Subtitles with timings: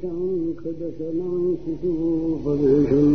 [0.00, 3.14] शाङ्खदशनाम् शिशुपदेशम्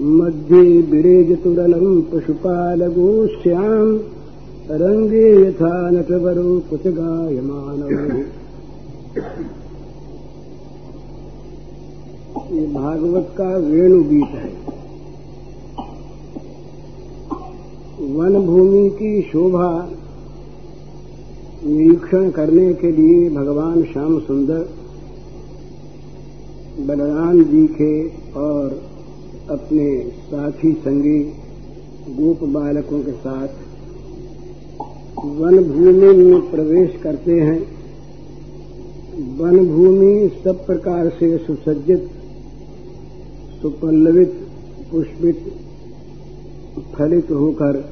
[0.00, 3.98] मध्ये विरेजतुरलम् पशुपालगोष्ठ्याम्
[4.70, 8.22] रङ्गे यथा नटवरो कुचगायमानौ।
[12.48, 14.50] ये भागवत का वेणु गीत है।
[18.12, 19.70] वन भूमि की शोभा
[21.64, 24.64] निरीक्षण करने के लिए भगवान श्याम सुंदर,
[26.80, 27.92] बलराम जी के
[28.40, 28.80] और
[29.50, 29.88] अपने
[30.24, 31.20] साथी संगी
[32.14, 33.48] गोप बालकों के साथ
[35.38, 37.60] वन भूमि में प्रवेश करते हैं।
[39.38, 42.10] वन भूमि सब प्रकार से सुसज्जित
[43.62, 44.32] सुपल्लवित
[44.92, 45.36] पुष्पित,
[46.94, 47.90] फलित होकर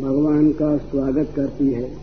[0.00, 1.94] भगवान का स्वागत करती है।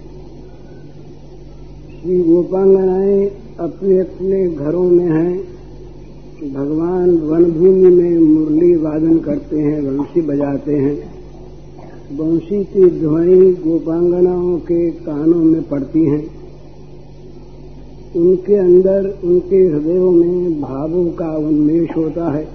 [2.01, 3.27] श्री गोपांगनाएँ
[3.59, 5.39] अपने अपने घरों में हैं।
[6.53, 11.15] भगवान वनभूमि में मुरली वादन करते हैं वंशी बजाते हैं।
[12.17, 16.44] वंशी की ध्वनि गोपांगनाओं के कानों में पड़ती हैं।
[18.15, 22.47] उनके अंदर, उनके हृदयों में भावों का उन्मेष होता है।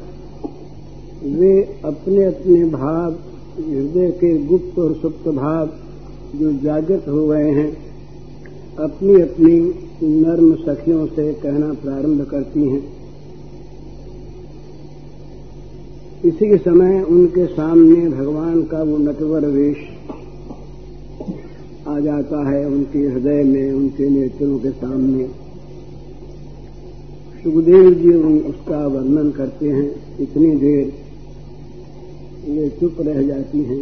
[1.25, 3.13] वे अपने अपने भाव,
[3.69, 5.71] हृदय के गुप्त और सुप्त भाव
[6.37, 7.91] जो जागृत हो गए हैं
[8.79, 12.83] अपनी अपनी नर्म सखियों से कहना प्रारंभ करती हैं।
[16.25, 19.77] इसी समय उनके सामने भगवान का वो नटवर वेश
[21.89, 25.40] आ जाता है उनके हृदय में, उनके नेत्रों के सामने।
[27.43, 28.13] सुखदेव जी
[28.49, 30.93] उसका वर्णन करते हैं इतनी देर।
[32.49, 33.81] वे चुप रह जाती हैं।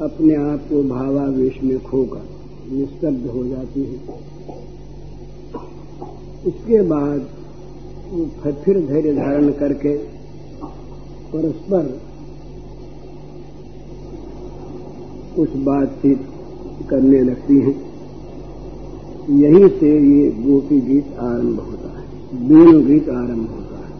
[0.00, 2.28] अपने आप को भावावेश में खोकर
[2.72, 3.98] निस्तब्ध हो जाती है।
[6.46, 7.26] इसके बाद
[8.10, 8.24] वो
[8.64, 9.96] फिर धैर्य धारण करके
[11.32, 12.00] परस्पर
[15.36, 16.26] कुछ बातचीत
[16.90, 17.89] करने लगती हैं।
[19.30, 22.04] यहीं से ये गोपी गीत आरंभ होता है,
[22.48, 23.92] वेणु गीत आरंभ होता है।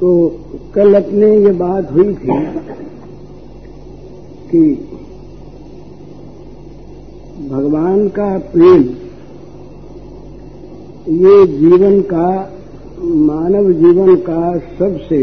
[0.00, 0.38] तो
[0.74, 2.38] कल अपने ये बात हुई थी
[4.50, 4.62] कि
[7.50, 8.82] भगवान का प्रेम,
[11.16, 12.28] ये जीवन का,
[13.02, 15.20] मानव जीवन का सबसे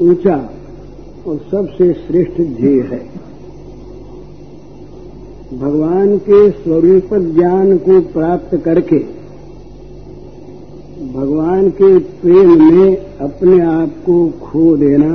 [0.00, 0.36] ऊँचा
[1.26, 3.29] और सबसे श्रेष्ठ ध्येय है।
[5.52, 8.98] भगवान के स्वरूप ज्ञान को प्राप्त करके
[11.14, 15.14] भगवान के प्रेम में अपने आप को खो देना,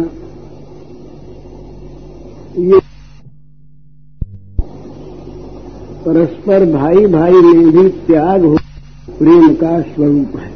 [2.62, 2.80] ये
[6.06, 8.58] परस्पर भाई भाई में भी त्याग हो,
[9.20, 10.52] प्रेम का स्वरूप है।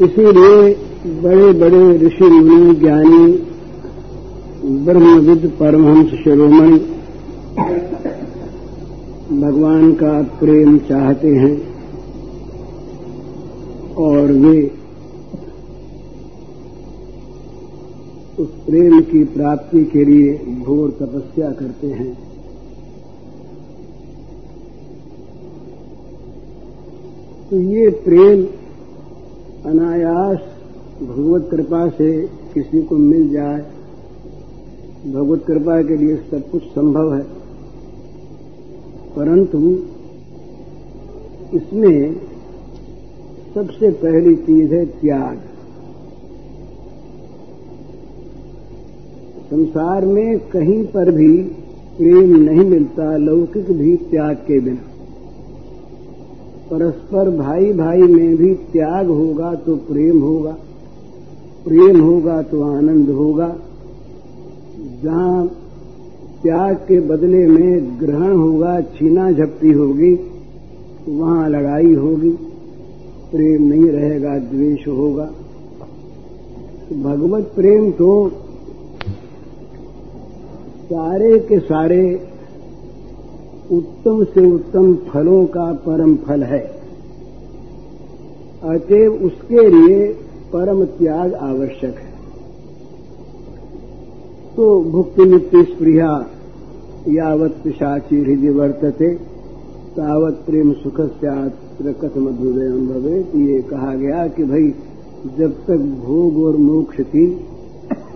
[0.00, 0.74] इसीलिए
[1.22, 3.26] बड़े बड़े ऋषि मुनि ज्ञानी
[4.70, 6.78] ब्रह्मविद परमहंस शिरोमणि।
[9.40, 11.56] भगवान का प्रेम चाहते हैं
[13.94, 14.60] और वे
[18.38, 22.12] उस प्रेम की प्राप्ति के लिए घोर तपस्या करते हैं।
[27.50, 28.44] तो ये प्रेम
[29.70, 30.38] अनायास
[31.02, 32.10] भगवत कृपा से
[32.54, 33.79] किसी को मिल जाए।
[35.06, 37.22] भगवत कृपा के लिए सब कुछ संभव है।
[39.16, 39.58] परंतु
[41.56, 42.16] इसमें
[43.54, 45.38] सबसे पहली चीज़ है त्याग।
[49.50, 51.42] संसार में कहीं पर भी
[51.96, 54.86] प्रेम नहीं मिलता, लौकिक भी त्याग के बिना।
[56.70, 60.56] परस्पर भाई भाई में भी त्याग होगा तो प्रेम होगा
[61.64, 63.56] प्रेम होगा तो आनंद होगा।
[65.04, 65.46] जहाँ
[66.42, 70.14] त्याग के बदले में ग्रहण होगा, छीना झपटी होगी,
[71.08, 72.30] वहाँ लड़ाई होगी,
[73.32, 75.24] प्रेम नहीं रहेगा, द्वेष होगा।
[77.02, 78.10] भगवत प्रेम तो
[80.84, 82.02] सारे के सारे
[83.72, 86.60] उत्तम से उत्तम फलों का परम फल है।
[88.64, 90.06] अतएव उसके लिए
[90.52, 92.09] परम त्याग आवश्यक है।
[94.60, 96.26] तो भुक्ति मुक्ति स्प्रिया
[97.08, 99.14] यावत पिशाची हृदय वर्तते,
[99.96, 104.74] तावत प्रेम सुख सत्र कथम हृदय भवे ये कहा गया कि भाई,
[105.38, 107.26] जब तक भोग और मोक्ष की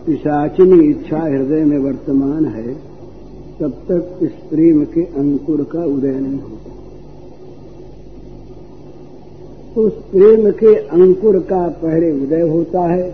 [0.06, 2.75] पिशाचिनी इच्छा हृदय में वर्तमान है,
[3.61, 6.70] तब तक इस प्रेम के अंकुर का उदय नहीं होता।
[9.75, 13.11] तो उस प्रेम के अंकुर का पहले उदय होता है,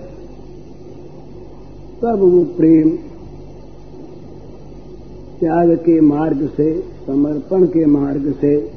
[2.02, 3.09] तब वो प्रेम
[5.40, 8.72] त्याग के मार्ग से, समर्पण के मार्ग से,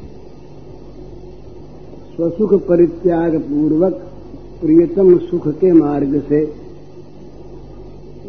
[2.15, 3.93] स्वसुख परित्याग पूर्वक,
[4.61, 6.41] प्रियतम सुख के मार्ग से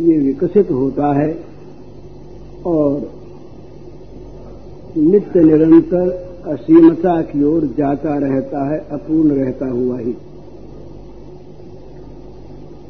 [0.00, 1.44] ये विकसित होता है
[2.66, 3.10] और
[4.96, 6.08] नित्य निरंतर
[6.46, 10.12] असीमता की ओर जाता रहता है, अपूर्ण रहता हुआ ही।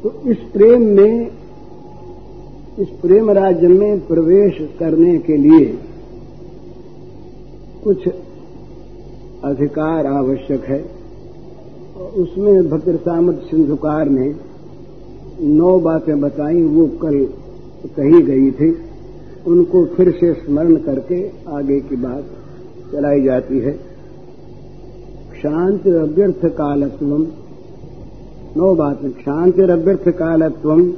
[0.03, 1.31] तो इस प्रेम में
[2.79, 5.77] इस प्रेम राज्य में प्रवेश करने के लिए
[7.83, 8.07] कुछ
[9.43, 10.85] अधिकार आवश्यक है।
[12.15, 14.35] उसमें भद्र सामत सिंधुकार ने
[15.41, 17.25] नौ बातें बताई, वो कल
[17.85, 18.77] कही गई थी।
[19.47, 22.23] उनको फिर से स्मरण करके आगे की बात
[22.91, 23.73] चलाई जाती है।
[25.41, 27.17] शांति अभ्यर्थ कालत्व,
[28.57, 30.93] नौ बातें, शांति अभ्यर्थ कालत्व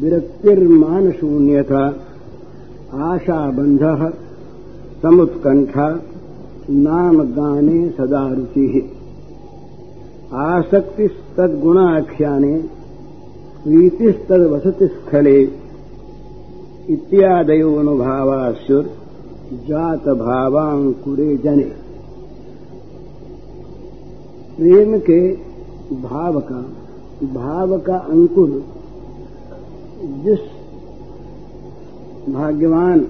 [0.00, 1.92] विरक्तिर्मान शून्यता
[3.04, 4.12] आशाबंध
[5.02, 6.00] समुत्कंठा
[6.70, 8.90] नाम गाने सदा रुचि।
[10.34, 12.62] आसक्तिस्तद्गुणाख्याने
[13.64, 15.50] प्रीतिस्तद्वसति स्थले
[16.88, 18.84] इत्यादयोनुभावास्युर
[20.18, 21.72] भावांकुरे जने।
[24.56, 25.32] प्रेम के
[26.02, 26.64] भाव का
[27.34, 28.64] भाव का अंकुर
[30.02, 30.40] जिस
[32.28, 33.00] भाग्यवान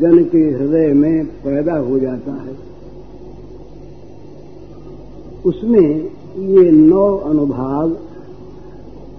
[0.00, 2.54] जन के हृदय में पैदा हो जाता है,
[5.44, 5.88] उसमें
[6.48, 7.90] ये नौ अनुभाव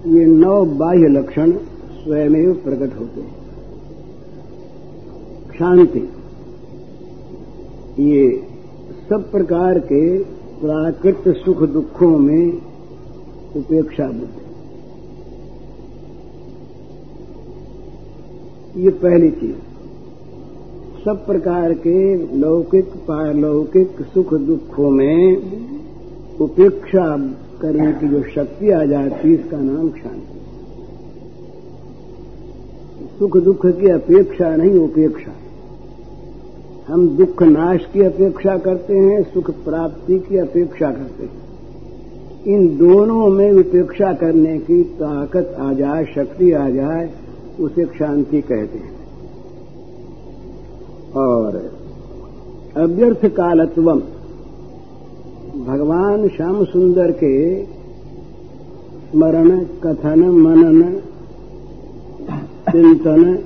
[0.06, 1.52] ये नौ बाह्य लक्षण
[1.94, 3.40] स्वयं प्रकट होते हैं।
[5.58, 6.08] शांति,
[8.00, 8.22] ये
[9.08, 10.18] सब प्रकार के
[10.60, 12.52] प्राकृत सुख दुखों में
[13.56, 14.41] उपेक्षा बुद्धि
[18.76, 19.54] ये पहली चीज़।
[21.04, 25.36] सब प्रकार के लौकिक, पारलौकिक सुख दुखों में
[26.40, 27.16] उपेक्षा
[27.62, 30.40] करने की जो शक्ति आ जाती इसका नाम शांति।
[33.18, 35.32] सुख दुख की अपेक्षा नहीं, उपेक्षा।
[36.92, 41.42] हम दुख नाश की अपेक्षा करते हैं, सुख प्राप्ति की अपेक्षा करते हैं।
[42.46, 47.10] इन दोनों में उपेक्षा करने की ताकत आ जाए, शक्ति आ जाए
[47.60, 49.02] उसे शांति कहते हैं।
[51.12, 51.72] और
[52.76, 54.00] अव्यर्थ कालत्वम
[55.64, 57.64] भगवान श्याम सुंदर के
[59.10, 60.82] स्मरण, कथन, मनन,
[62.72, 63.38] चिंतन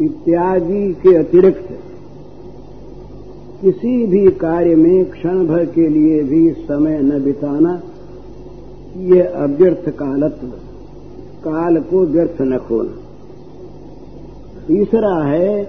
[0.00, 1.68] इत्यादि के अतिरिक्त
[3.62, 7.82] किसी भी कार्य में क्षण भर के लिए भी समय न बिताना,
[8.96, 10.69] ये अव्यर्थ कालत्व।
[11.40, 12.96] काल को व्यर्थ न खोना।
[14.66, 15.68] तीसरा है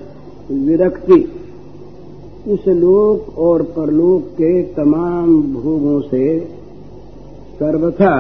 [0.51, 1.20] विरक्ति।
[2.48, 6.24] इस लोक और परलोक के तमाम भोगों से
[7.54, 8.13] सर्वथा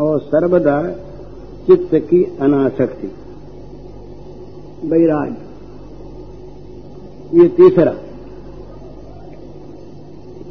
[0.00, 0.78] और सर्वदा
[1.66, 3.10] चित्त की अनासक्ति
[4.84, 5.36] वैराग
[7.34, 7.92] ये तीसरा।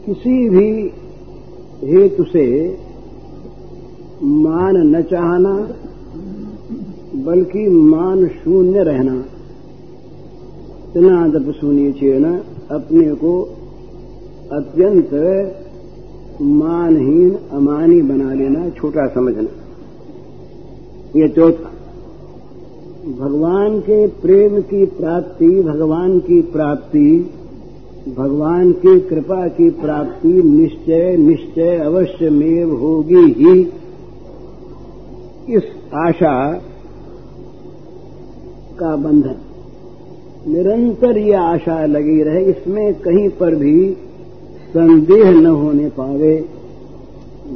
[0.06, 0.70] किसी भी
[1.84, 2.46] हेतु से
[4.24, 5.56] मान न चाहना
[7.25, 9.24] बल्कि मान शून्य रहना।
[10.90, 13.42] इतना तप सुनिए न, अपने को
[14.51, 15.10] अत्यंत
[16.42, 19.50] मानहीन, अमानी बना लेना, छोटा समझना।
[21.16, 21.72] ये चौथा।
[23.20, 27.30] भगवान के प्रेम की प्राप्ति, भगवान की प्राप्ति,
[28.18, 33.62] भगवान की कृपा की प्राप्ति निश्चय निश्चय अवश्य में होगी ही।
[35.50, 35.63] इस
[35.96, 36.62] आशा
[38.82, 39.36] का बंधन।
[40.48, 43.98] निरंतर ये आशा लगी रहे, इसमें कहीं पर भी
[44.70, 46.46] संदेह न होने पावे।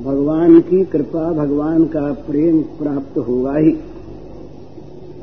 [0.05, 3.71] भगवान की कृपा, भगवान का प्रेम प्राप्त होगा ही।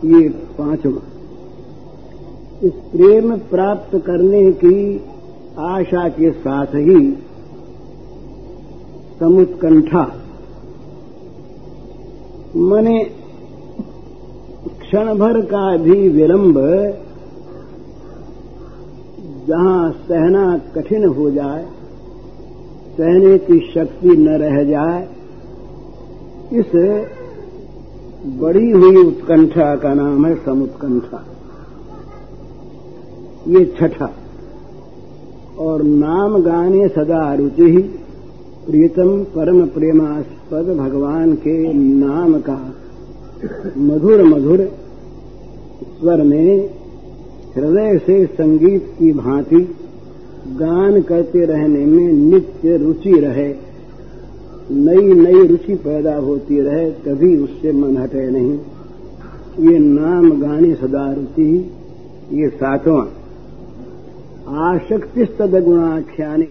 [0.05, 1.03] ये पांचवा।
[2.63, 5.01] इस प्रेम प्राप्त करने की
[5.59, 7.19] आशा के साथ ही
[9.21, 10.13] समुत्कंठा।
[12.57, 13.22] मने
[14.93, 16.57] क्षण भर का भी विलंब
[19.49, 20.43] जहाँ सहना
[20.75, 21.63] कठिन हो जाए,
[22.97, 25.01] सहने की शक्ति न रह जाए,
[26.53, 26.75] इस
[28.41, 31.23] बड़ी हुई उत्कंठा का नाम है समुत्कंठा।
[33.49, 34.11] ये छठा।
[35.59, 37.83] और नाम गाने सदा रुचि ही
[38.67, 42.61] प्रियतम परम प्रेमास्पद भगवान के नाम का
[43.79, 44.69] मधुर मधुर
[46.03, 46.71] स्वर में
[47.57, 49.77] हृदय से संगीत की भांति
[50.49, 53.55] गान करते रहने में नित्य रुचि रहे,
[54.71, 58.53] नई नई रुचि पैदा होती रहे कभी उससे मन हटे नहीं।
[59.71, 61.71] ये नाम गाने सदा रुचि,
[62.33, 63.07] ये सातवां।
[64.55, 65.25] आशक्ति
[65.61, 66.45] गुणाख्याने।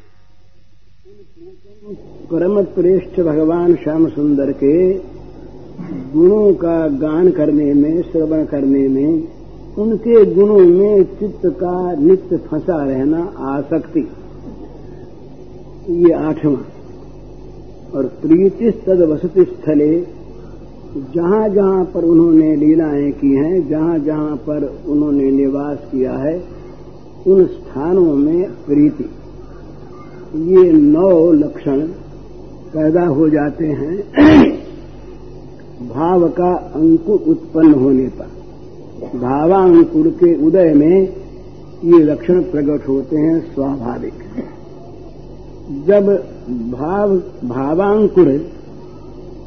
[2.32, 4.94] परम श्रेष्ठ भगवान श्याम सुंदर के
[6.14, 9.41] गुणों का गान करने में, श्रवण करने में
[9.80, 14.08] उनके गुणों में चित्त का नित्य फंसा रहना आसक्ति।
[15.90, 16.58] ये आठवां।
[17.96, 20.08] और प्रीति तद वसति स्थले,
[21.16, 26.44] जहाँ जहाँ पर उन्होंने लीलाएँ की हैं, जहाँ जहाँ पर उन्होंने निवास किया है,
[27.28, 29.10] उन स्थानों में प्रीति।
[30.36, 31.82] ये नौ लक्षण
[32.74, 33.98] पैदा हो जाते हैं।
[35.90, 38.41] भाव का अंकुर उत्पन्न होने पर।
[39.02, 41.14] भावांकुर के उदय में
[41.84, 44.14] ये लक्षण प्रकट होते हैं स्वाभाविक।
[45.88, 46.08] जब
[46.72, 47.16] भाव,
[47.48, 48.26] भावांकुर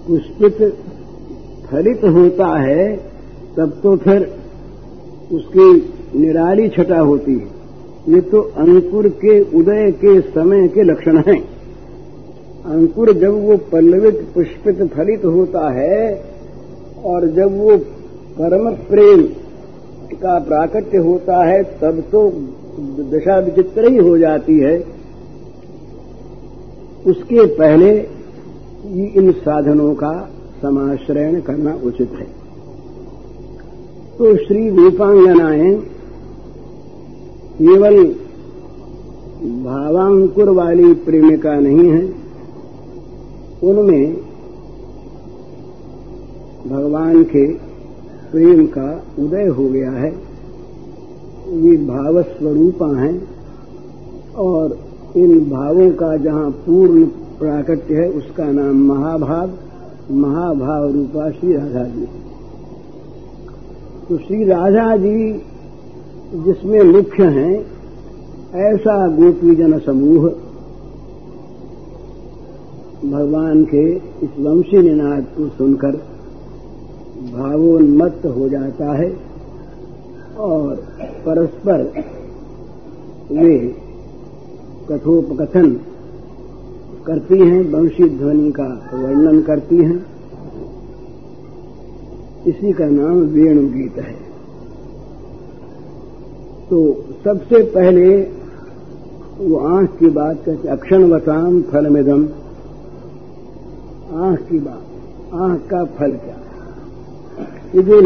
[0.08, 0.75] पुष्पित
[1.66, 2.96] फलित होता है,
[3.56, 4.37] तब तो फिर
[5.32, 7.49] उसकी निराली छटा होती है।
[8.08, 11.40] ये तो अंकुर के उदय के समय के लक्षण हैं।
[12.64, 16.25] अंकुर जब वो पल्लवित पुष्पित फलित होता है,
[17.04, 17.76] और जब वो
[18.38, 19.23] परम प्रेम
[20.14, 22.28] का प्राकट्य होता है, तब तो
[23.11, 24.76] दशा विचित्र ही हो जाती है।
[27.06, 27.90] उसके पहले
[29.14, 30.12] इन साधनों का
[30.62, 32.26] समाश्रयण करना उचित है।
[34.18, 35.75] तो श्री रूपांगनाएँ
[37.59, 38.04] केवल
[39.64, 42.02] भावांकुर वाली प्रेमिका नहीं है,
[43.62, 44.14] उनमें
[46.66, 47.47] भगवान के
[48.34, 48.86] प्रेम का
[49.18, 50.10] उदय हो गया है।
[51.62, 53.16] ये भाव स्वरूपा हैं
[54.34, 54.78] और
[55.16, 57.04] इन भावों का जहाँ पूर्ण
[57.38, 59.50] प्राकट्य है, उसका नाम महाभाव
[60.12, 62.06] महाभाव रूपा श्री राधा जी।
[64.08, 65.32] तो श्री राधा जी
[66.44, 67.54] जिसमें मुख्य हैं,
[68.62, 70.28] ऐसा गोपी जन समूह,
[73.10, 76.00] भगवान के इस वंशी निनाद को सुनकर
[77.32, 79.16] भावोन्मत्त हो जाता है
[80.38, 80.74] और
[81.26, 81.92] परस्पर
[83.32, 83.76] वे
[84.90, 85.80] कथोपकथन
[87.06, 90.06] करती हैं, वंशी ध्वनि का वर्णन करती हैं।
[92.46, 94.24] इसी का नाम वेणु गीत है।
[96.70, 98.22] तो सबसे पहले
[99.38, 102.24] वो आँख की बात करते अक्षणवताम फलमिदम।
[104.20, 104.82] आँख की बात,
[105.34, 106.43] आँख का फल क्या?
[107.74, 108.00] ये जो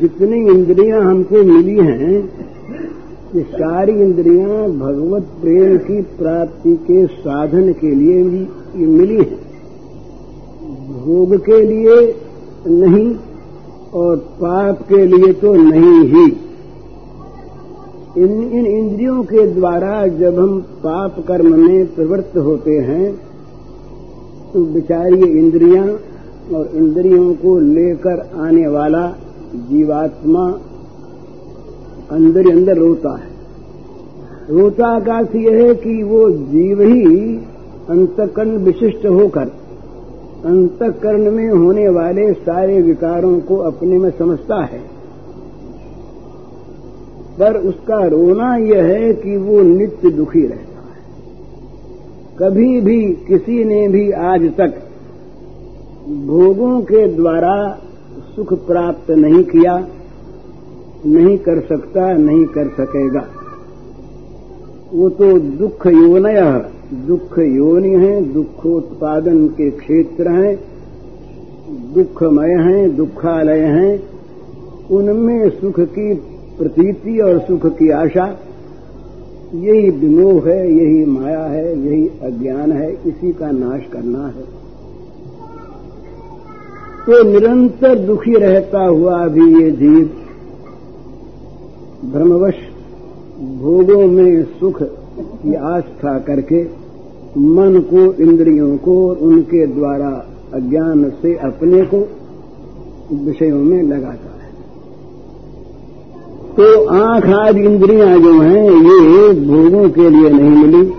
[0.00, 2.16] जितनी इंद्रियाँ हमको मिली हैं,
[3.34, 8.18] ये सारी इंद्रियाँ भगवत प्रेम की प्राप्ति के साधन के लिए
[8.76, 9.38] ये मिली हैं।
[10.98, 11.96] भोग के लिए
[12.68, 13.14] नहीं
[13.94, 16.24] और पाप के लिए तो नहीं ही।
[18.16, 23.14] इन इन इंद्रियों के द्वारा जब हम पाप कर्म में प्रवृत्त होते हैं
[24.52, 25.86] तो बिचारी इंद्रियाँ
[26.52, 29.14] और इंद्रियों को लेकर आने वाला
[29.54, 30.60] जीवात्मा
[32.10, 33.34] अंदर अंदर रोता है।
[34.50, 37.36] रोता का यह है कि वो जीव ही
[37.90, 39.46] अंतकरण विशिष्ट होकर,
[40.44, 44.94] अंतकरण में होने वाले सारे विकारों को अपने में समझता है।
[47.38, 51.04] पर उसका रोना यह है कि वो नित्य दुखी रहता है।
[52.38, 54.74] कभी भी किसी ने भी आज तक
[56.08, 57.78] भोगों के द्वारा
[58.36, 59.88] सुख प्राप्त नहीं किया,
[61.06, 63.26] नहीं कर सकता, नहीं कर सकेगा।
[64.94, 66.64] वो तो दुख योनय,
[67.06, 70.56] दुख योनि है, दुखोत्पादन के क्षेत्र हैं,
[71.94, 74.02] दुखमय हैं, दुखालय हैं।
[74.90, 76.14] उनमें सुख की
[76.58, 78.38] प्रतीति और सुख की आशा,
[79.54, 84.53] यही विमोह है, यही माया है, यही अज्ञान है, इसी का नाश करना है।
[87.06, 90.10] तो निरंतर दुखी रहता हुआ भी ये जीव
[92.12, 92.54] भ्रमवश
[93.62, 96.64] भोगों में सुख की आस्था करके
[97.38, 102.08] मन को, इंद्रियों को और उनके द्वारा अज्ञान से अपने को
[103.24, 104.50] विषयों में लगाता है।
[106.54, 110.92] तो आँख आदि इंद्रियाँ जो हैं, ये भोगों के लिए नहीं मिली।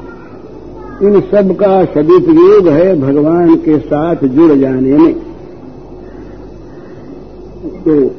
[1.07, 5.34] इन सब का सदुपयोग है भगवान के साथ जुड़ जाने में।
[7.87, 8.11] तो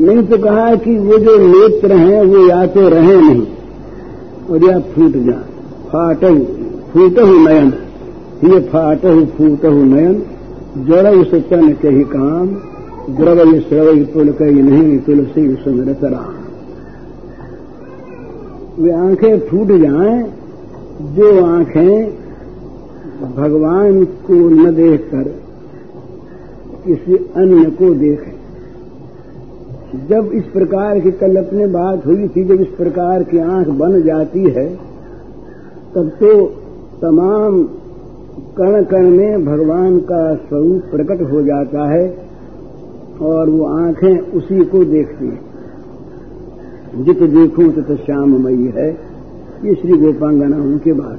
[0.00, 3.46] नहीं तो कहा कि वो जो नेत्र हैं, वो या तो रहे नहीं,
[4.50, 5.44] और या फूट जाए।
[5.88, 6.38] फाटहु,
[6.92, 7.72] फूटहु नयन।
[8.44, 10.22] ये फाटहु, फूटहु नयन।
[10.78, 12.46] जड़ सतन के ही काम
[13.16, 16.34] द्रवय श्रवय पुल कई नहीं, तुलसी सुमरत राम।
[18.84, 20.32] वे आँखें फूट जाएँ,
[21.02, 22.06] जो आँखें
[23.36, 25.22] भगवान को न देखकर
[26.86, 28.33] किसी अन्य को देखें।
[29.94, 34.02] जब इस प्रकार की कल अपने बात हुई थी, जब इस प्रकार की आँख बन
[34.02, 34.76] जाती है,
[35.94, 36.46] तब तो
[37.02, 37.62] तमाम
[38.58, 42.18] कण कण में भगवान का स्वरूप प्रकट हो जाता है
[43.22, 45.54] और वो आँखें उसी को देखती हैं।
[47.04, 48.90] जित देखूँ, तत श्याममयी है।
[49.64, 51.18] ये श्री गोपांगना उनके बाद।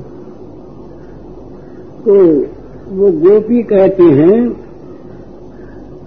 [2.05, 2.39] तो
[2.95, 4.64] वो गोपी कहते हैं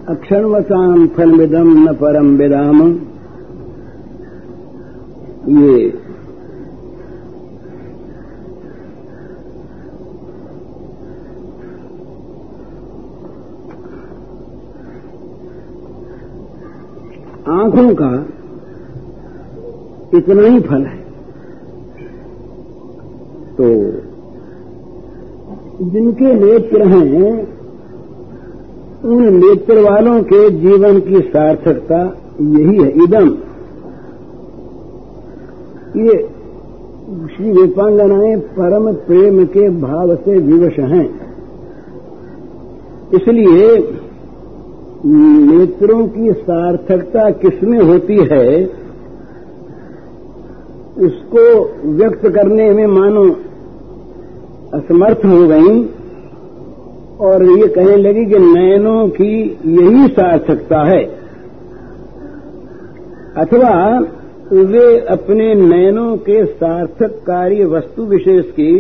[0.09, 2.79] अक्षणवताम फलमिदम न परम विदाम
[5.59, 5.81] ये
[17.49, 18.11] आँखों का
[20.15, 20.99] इतना ही फल है।
[23.57, 23.69] तो
[25.85, 27.58] जिनके नेत्र हैं
[29.05, 33.29] उन नेत्र वालों के जीवन की सार्थकता यही है, इदम।
[36.01, 36.29] ये
[37.37, 41.29] श्री रूपांगनाएँ परम प्रेम के भाव से विवश हैं।
[43.15, 43.93] इसलिए
[45.07, 48.65] नेत्रों की सार्थकता किसमें होती है,
[50.99, 53.25] उसको व्यक्त करने में मानो
[54.75, 55.91] असमर्थ हो गई।
[57.21, 59.33] और ये कहने लगी कि नयनों की
[59.67, 61.03] यही सार्थकता है।
[63.37, 63.73] अथवा
[64.53, 68.73] वे अपने नयनों के सार्थक कार्य वस्तु विशेष की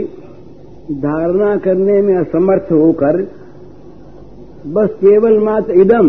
[0.92, 3.20] धारणा करने में असमर्थ होकर
[4.66, 6.09] बस केवल मात्र इदम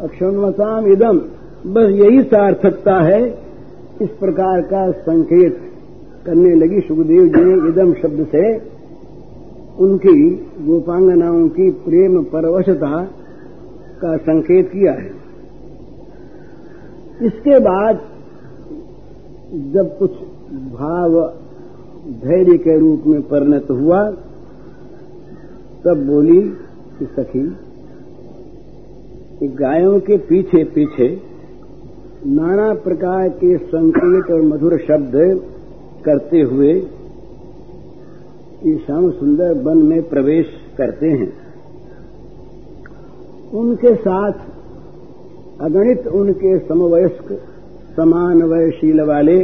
[0.00, 1.18] अक्षणवताम इदम,
[1.66, 3.22] बस यही सार्थकता है,
[4.02, 5.60] इस प्रकार का संकेत
[6.26, 8.44] करने लगी सुखदेव जी ने इदम शब्द से
[9.80, 10.30] उनकी
[10.66, 13.02] गोपांगनाओं की प्रेम परवशता
[14.00, 15.10] का संकेत किया है।
[17.22, 18.00] इसके बाद
[19.74, 20.10] जब कुछ
[20.72, 21.16] भाव
[22.20, 24.02] धैर्य के रूप में परिणत हुआ,
[25.84, 26.40] तब बोली
[26.98, 27.44] कि सखी
[29.56, 31.08] गायों के पीछे पीछे
[32.26, 35.12] नाना प्रकार के संकेत और मधुर शब्द
[36.04, 36.72] करते हुए
[38.66, 40.46] ये श्याम सुंदर वन में प्रवेश
[40.78, 41.32] करते हैं।
[43.54, 44.32] उनके साथ
[45.60, 47.32] अगणित उनके समवयस्क
[47.96, 49.38] समान वयशील वाले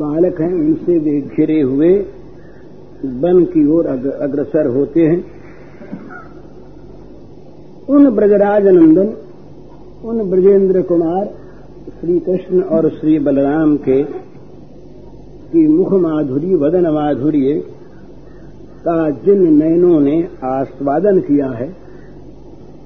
[0.00, 1.92] बालक हैं। उनसे वे घिरे हुए
[3.20, 5.24] वन की ओर अग्रसर होते हैं।
[7.88, 9.14] उन ब्रजराज नंदन
[10.04, 11.24] उन ब्रजेंद्र कुमार,
[12.00, 14.02] श्री कृष्ण और श्री बलराम के
[15.54, 17.62] की मुख माधुरी, वदन माधुर्य
[18.84, 21.68] का जिन नयनों ने आस्वादन किया है,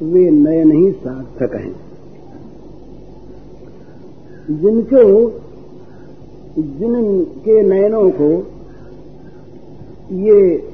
[0.03, 1.75] वे नयन ही सार्थक हैं।
[4.51, 5.03] जिनको
[6.59, 8.29] जिनके नयनों को
[10.13, 10.69] ये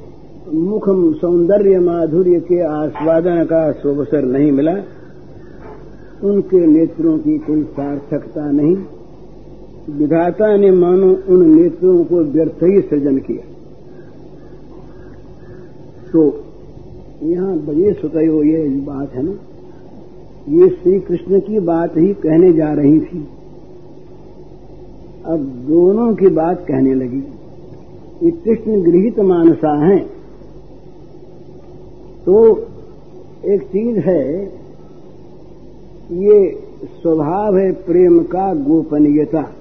[0.54, 4.74] मुखम सौंदर्य माधुर्य के आस्वादन का सुवसर नहीं मिला,
[6.24, 8.76] उनके नेत्रों की कोई सार्थकता नहीं।
[9.90, 13.50] विधाता ने मानो उन नेत्रों को व्यर्थ ही सृजन किया।
[16.12, 16.44] तो
[17.22, 19.32] यहाँ बजे सुतयो ये बात है ना?
[20.48, 23.28] ये श्री कृष्ण की बात ही कहने जा रही थी।
[25.26, 27.22] अब दोनों की बात कहने लगी।
[28.22, 30.06] ये कृष्ण गृहित मानसा हैं।
[32.26, 32.58] तो
[33.44, 34.44] एक चीज़ है,
[36.12, 39.52] ये स्वभाव है प्रेम का गोपनीयता।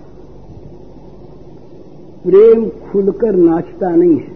[2.23, 4.33] प्रेम खुलकर नाचता नहीं है।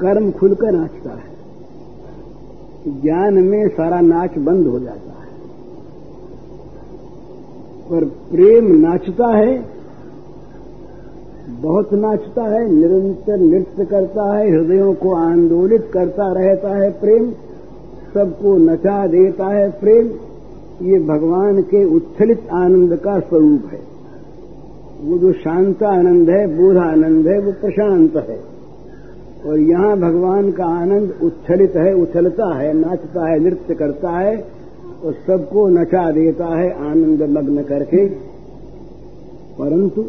[0.00, 1.30] कर्म खुलकर नाचता है।
[3.02, 5.30] ज्ञान में सारा नाच बंद हो जाता है।
[7.90, 9.64] पर प्रेम नाचता है,
[11.50, 17.32] बहुत नाचता है, निरंतर नृत्य करता है, हृदयों को आंदोलित करता रहता है प्रेम,
[18.14, 20.06] सबको नचा देता है प्रेम।
[20.86, 23.89] ये भगवान के उच्छलित आनंद का स्वरूप है।
[25.04, 28.40] वो जो शांत आनंद है बोध आनंद है, वो प्रशांत है।
[29.46, 34.44] और यहाँ भगवान का आनंद उच्छलित है, उछलता है, नाचता है, नृत्य करता है,
[35.04, 38.08] और सबको नचा देता है आनंद मग्न करके।
[39.58, 40.04] परंतु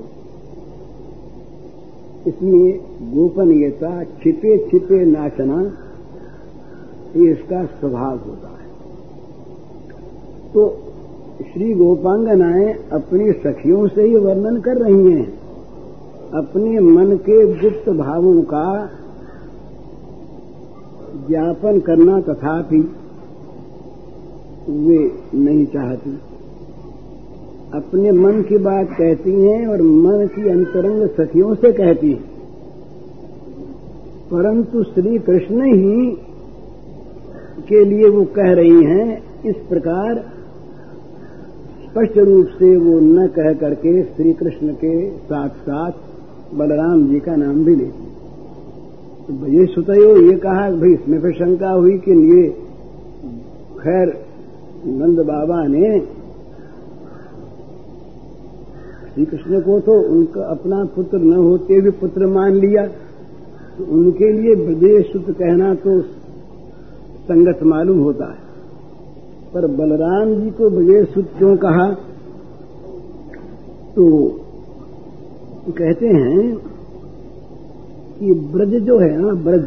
[2.28, 2.80] इसमें
[3.14, 5.72] गोपनीयता, छिपे छिपे नाचना,
[7.16, 8.68] ये इसका स्वभाव होता है।
[10.54, 10.91] तो
[11.42, 15.40] श्री गोपांगनाएँ अपनी सखियों से ही वर्णन कर रही हैं।
[16.34, 18.90] अपने मन के गुप्त भावों का
[21.30, 22.80] ज्ञापन करना तथापि
[24.70, 26.18] वे नहीं चाहती।
[27.74, 32.32] अपने मन की बात कहती हैं और मन की अंतरंग सखियों से कहती हैं।
[34.32, 36.18] परंतु श्री कृष्ण ही
[37.70, 40.31] के लिए वो कह रही हैं, इस प्रकार
[41.92, 45.92] स्पष्ट रूप से वो न कह करके श्री कृष्ण के साथ साथ
[46.56, 48.06] बलराम जी का नाम भी लेती
[49.28, 52.44] तो ये सुतयो, ये कहा भाई इसमें फिर शंका हुई कि ये
[53.80, 54.14] खैर
[54.86, 56.00] नंद बाबा ने
[59.14, 62.86] श्री कृष्ण को तो उनका अपना पुत्र न होते हुए पुत्र मान लिया।
[63.78, 66.00] तो उनके लिए ब्रजेश सुत कहना तो
[67.28, 68.51] संगत मालूम होता है।
[69.54, 71.88] पर बलराम जी को ब्रजेश सुत क्यों कहा?
[73.96, 74.28] तो
[75.70, 76.58] कहते हैं
[78.20, 79.66] कि ब्रज जो है ना, ब्रज,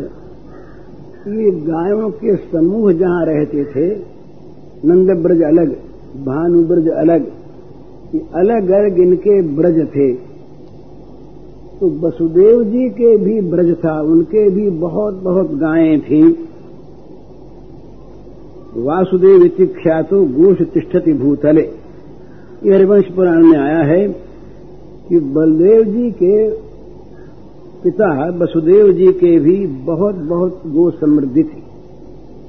[1.29, 3.89] ये गायों के समूह जहाँ रहते थे,
[4.85, 5.75] नंद ब्रज अलग,
[6.25, 7.27] भानु ब्रज अलग,
[8.15, 10.13] ये अलग अलग इनके ब्रज थे।
[11.81, 16.49] तो वसुदेव जी के भी ब्रज था, उनके भी बहुत बहुत गायें थी।
[18.77, 21.63] वासुदेव इति ख्यातो गोष तिष्ठति भूतले।
[22.65, 24.09] ये हरिवंश पुराण में आया है
[25.09, 26.51] कि बलदेव जी के
[27.83, 31.63] पिता वसुदेव जी के भी बहुत बहुत गो समृद्धि थी।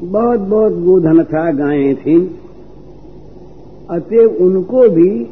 [0.07, 2.39] बहुत बहुत गोधन था, गायें थी।
[3.89, 5.27] अतएव उनको भी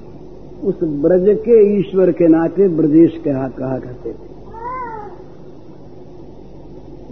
[0.64, 4.32] उस ब्रज के ईश्वर के नाते ब्रजेश कहा कहा करते थे।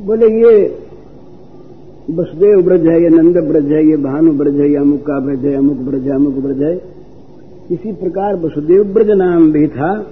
[0.05, 0.80] बोले, ये
[2.11, 5.45] वसुदेव ब्रज है, ये नंद ब्रज है, ये भानु ब्रज है, ये अमुक का ब्रज
[5.45, 6.75] है, अमुक ब्रज है, अमुक ब्रज है।
[7.71, 10.03] इसी प्रकार वसुदेव ब्रज नाम भी था।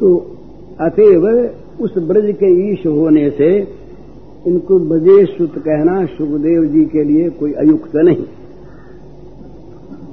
[0.00, 0.36] तो
[0.80, 1.50] अतएव
[1.80, 3.68] उस ब्रज के ईश होने से
[4.46, 8.24] इनको ब्रजेश सुत कहना सुखदेव जी के लिए कोई अयुक्त नहीं।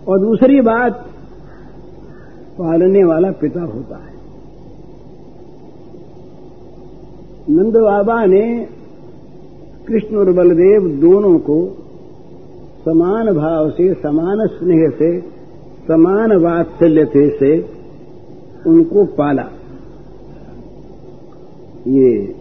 [0.08, 1.06] और दूसरी बात,
[2.60, 4.13] पालने वाला पिता होता है।
[7.50, 8.68] नंद बाबा ने
[9.89, 11.56] कृष्ण और बलदेव दोनों को
[12.86, 15.19] समान भाव से, समान स्नेह से,
[15.88, 17.06] समान वात्सल्य
[17.39, 17.52] से
[18.67, 19.45] उनको पाला।
[21.88, 22.36] ये,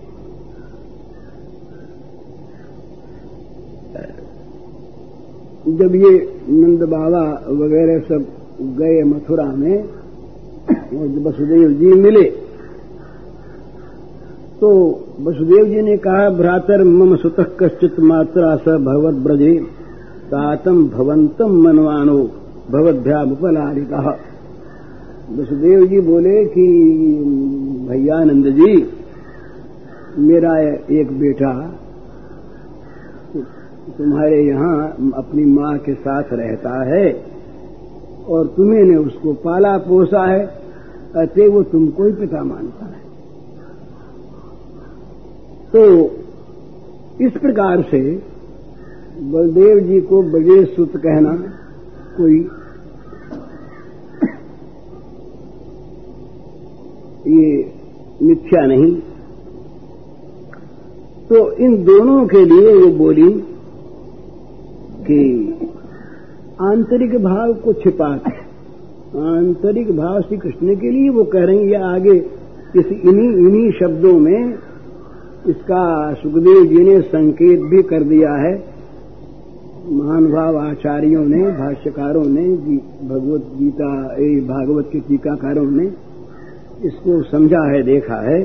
[5.69, 6.13] जब ये
[6.49, 7.23] नंद बाबा
[7.55, 8.27] वगैरह सब
[8.79, 9.77] गए मथुरा में
[11.25, 12.48] वसुदेव जी मिले
[14.61, 14.69] तो
[15.21, 19.59] वसुदेव जी ने कहा, भ्रातर मम सुत कश्चित मात्रा स भगवत ब्रजे
[20.27, 22.19] तातम भवंतम मनवानो
[22.71, 24.19] भवद्भ्याम उपलालिका
[25.39, 26.67] वसुदेव जी बोले कि,
[27.89, 28.91] भैयानंद जी,
[30.19, 30.59] मेरा
[31.01, 31.53] एक बेटा,
[33.99, 37.25] तुम्हारे यहाँ अपनी माँ के साथ रहता है,
[38.29, 40.45] और तुम्हें ने उसको पाला पोसा है
[41.17, 43.08] अतः वो तुमको ही पिता मानता है।
[45.73, 45.81] तो
[47.21, 48.01] इस प्रकार से
[49.33, 51.33] बलदेव जी को बजे सुत कहना
[52.17, 52.39] कोई
[57.29, 57.49] ये
[58.23, 58.95] मिथ्या नहीं।
[61.29, 63.31] तो इन दोनों के लिए वो बोली
[65.09, 65.21] कि
[66.63, 68.09] आंतरिक भाव को छिपा
[69.27, 72.17] आंतरिक भाव श्री कृष्ण के लिए वो कह रही है आगे
[72.77, 74.68] इस इन्हीं इन्हीं शब्दों में
[75.47, 78.53] इसका सुखदेव जी ने संकेत भी कर दिया है।
[79.93, 82.47] महानुभाव आचार्यों ने, भाष्यकारों ने
[83.09, 83.93] भगवत गीता
[84.47, 85.87] भागवत के टीकाकारों ने
[86.85, 88.45] इसको समझा है, देखा है।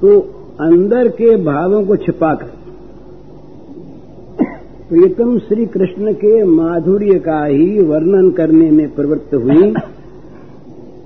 [0.00, 0.18] तो
[0.60, 2.50] अंदर के भावों को छिपाकर,
[4.88, 9.72] प्रीतम श्री कृष्ण के माधुर्य का ही वर्णन करने में प्रवृत्त हुई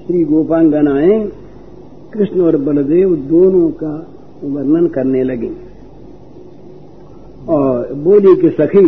[0.07, 1.45] श्री गोपांगनाएँ
[2.16, 4.07] कृष्ण और बलदेव दोनों का
[4.44, 5.50] वर्णन करने लगे।
[7.48, 8.87] और बोली कि सखी,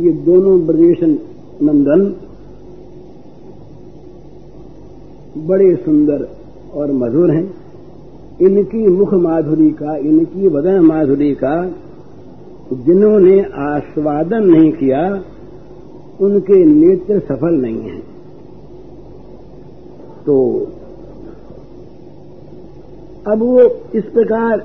[0.00, 1.02] ये दोनों ब्रजेश
[1.62, 2.14] नंदन,
[5.46, 6.28] बड़े सुंदर
[6.74, 7.54] और मधुर हैं।
[8.40, 11.72] इनकी मुख माधुरी का, इनकी वदन माधुरी का
[12.72, 15.22] जिन्होंने आस्वादन नहीं किया,
[16.20, 18.02] उनके नेत्र सफल नहीं हैं।
[20.26, 20.66] तो
[23.28, 23.60] अब वो
[23.94, 24.58] इस प्रकार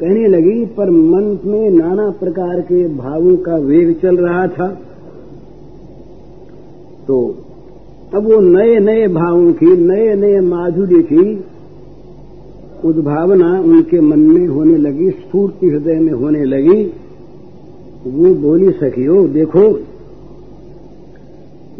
[0.00, 4.68] कहने लगी, पर मन में नाना प्रकार के भावों का वेग चल रहा था।
[7.06, 7.36] तो
[8.14, 11.44] अब वो नए नए भावों की नए नए माधुर्य की
[12.84, 16.84] उद्भावना उनके मन में होने लगी, स्फूर्ति हृदय में होने लगी।
[18.06, 19.78] वो बोली, सखियो, देखो,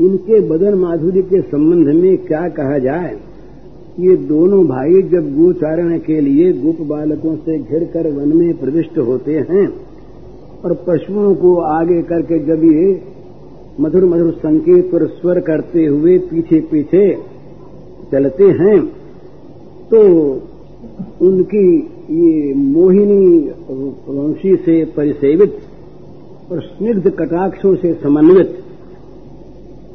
[0.00, 3.29] इनके बदन माधुर्य के संबंध में क्या कहा जाए?
[4.00, 8.98] ये दोनों भाई जब गोचारण के लिए गुप बालकों से घिर कर वन में प्रविष्ट
[8.98, 9.66] होते हैं
[10.64, 13.02] और पशुओं को आगे करके जब ये
[13.80, 17.02] मधुर मधुर संकेत और स्वर करते हुए पीछे पीछे
[18.12, 18.78] चलते हैं
[19.90, 20.02] तो
[21.22, 21.66] उनकी
[22.10, 23.38] ये मोहिनी
[24.08, 25.58] वंशी से परिसेवित
[26.52, 28.56] और स्निग्ध कटाक्षों से समन्वित,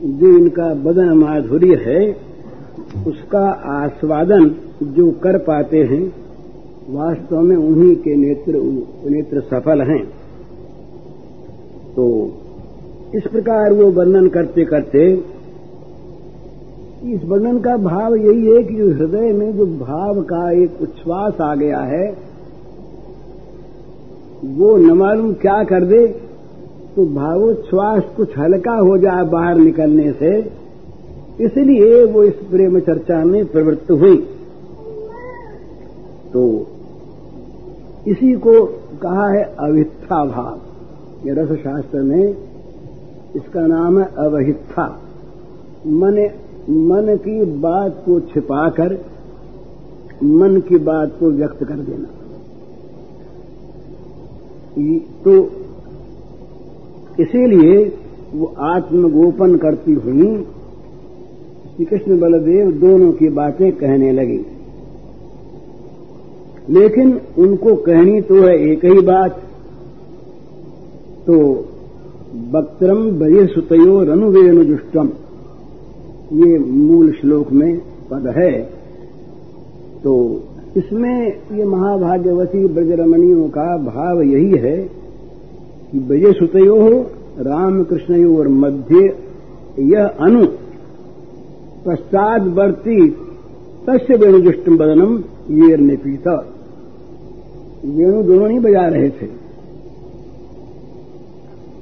[0.03, 2.01] जो इनका बदन माधुर्य है
[3.07, 4.49] उसका आस्वादन
[4.95, 6.03] जो कर पाते हैं,
[6.89, 8.61] वास्तव में उन्हीं के नेत्र
[9.11, 10.03] नेत्र सफल हैं।
[11.95, 12.05] तो
[13.15, 15.05] इस प्रकार वो वर्णन करते करते,
[17.05, 21.53] इस वर्णन का भाव यही है कि हृदय में जो भाव का एक उच्छ्वास आ
[21.55, 22.05] गया है,
[24.51, 26.05] वो न मालूम क्या कर दे
[26.95, 30.31] तो भावोच्छ्वास कुछ हल्का हो जाए बाहर निकलने से
[31.41, 34.17] इसलिए वो इस प्रेम चर्चा में प्रवृत्त हुई।
[36.33, 36.67] तो
[38.07, 38.65] इसी को
[39.01, 40.59] कहा है अवित्था भाव।
[41.27, 42.35] ये रसशास्त्र में
[43.35, 45.01] इसका नाम है अवहित्था।
[45.87, 46.29] मन
[46.69, 48.93] मन की बात को छिपाकर,
[50.23, 52.07] मन की बात को व्यक्त कर देना।
[55.23, 55.33] तो
[57.19, 57.97] इसीलिए
[58.33, 60.47] वो आत्मगोपन करती हुई
[61.75, 64.37] श्री कृष्ण बलदेव दोनों की बातें कहने लगी।
[66.69, 69.41] लेकिन उनको कहनी तो है एक ही बात
[71.25, 71.37] तो
[72.53, 75.09] वक्त्रम बजे सुतयो रनुवेणु जुष्टम
[76.33, 77.77] ये मूल श्लोक में
[78.11, 78.51] पद है।
[80.03, 80.17] तो
[80.77, 81.17] इसमें
[81.57, 84.77] ये महाभाग्यवती ब्रजरमणियों का भाव यही है
[85.91, 86.77] कि बजे सुतयो
[87.41, 89.15] रामकृष्णयो और मध्य
[89.85, 90.45] यह अनु
[91.85, 92.99] पश्चातवर्ती
[93.87, 95.11] तस्य वेणुजुष्टम बदनम
[95.55, 96.35] ये ने पीता।
[97.85, 99.27] वेणु दोनों नहीं बजा रहे थे।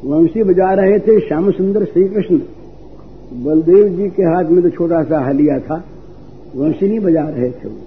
[0.05, 2.39] वंशी बजा रहे थे श्याम सुंदर श्री कृष्ण
[3.43, 5.83] बलदेव जी के हाथ में तो छोटा सा हलिया था।
[6.55, 7.77] वंशी नहीं बजा रहे थे वो।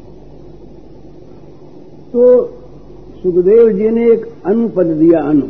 [2.13, 2.23] तो
[3.23, 5.47] सुखदेव जी ने एक अनुपद दिया अनु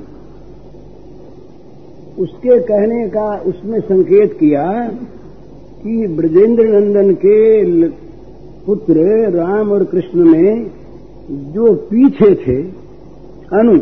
[2.23, 4.65] उसके कहने का, उसमें संकेत किया
[5.87, 7.65] कि ब्रजेंद्र नंदन के
[8.67, 8.95] पुत्र
[9.31, 10.71] राम और कृष्ण में
[11.31, 12.63] जो पीछे थे,
[13.53, 13.79] अनु,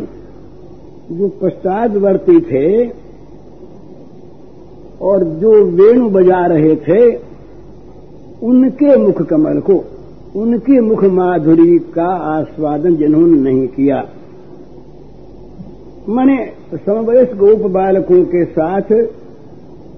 [1.15, 2.89] जो पश्चातवर्ती थे,
[5.01, 7.15] और जो वेणु बजा रहे थे,
[8.43, 9.83] उनके मुख कमल को,
[10.39, 14.09] उनकी मुख माधुरी का आस्वादन जिन्होंने नहीं किया।
[16.09, 16.49] मैंने
[16.85, 19.07] समवयस्क गोप बालकों के साथ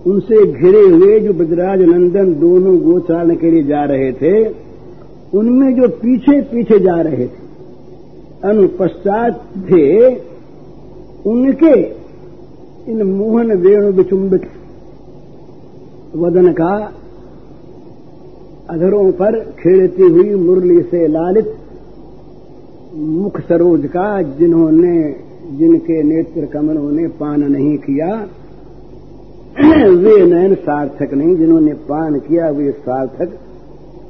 [0.08, 4.34] उनसे घिरे हुए जो ब्रजराज नंदन दोनों गोचारण के लिए जा रहे थे,
[5.34, 7.46] उनमें जो पीछे पीछे जा रहे थे
[8.44, 9.42] अनुपश्चात
[9.72, 10.16] थे,
[11.30, 11.74] उनके
[12.92, 14.42] इन मोहन वेणु विचुंबित
[16.16, 16.74] वदन का
[18.70, 21.54] अधरों पर खेलती हुई मुरली से लालित
[22.96, 24.98] मुख सरोज का जिन्होंने,
[25.58, 28.28] जिनके नेत्र कमलों ने पान नहीं किया
[29.58, 33.40] वे नयन सार्थक नहीं, जिन्होंने पान किया, वे सार्थक।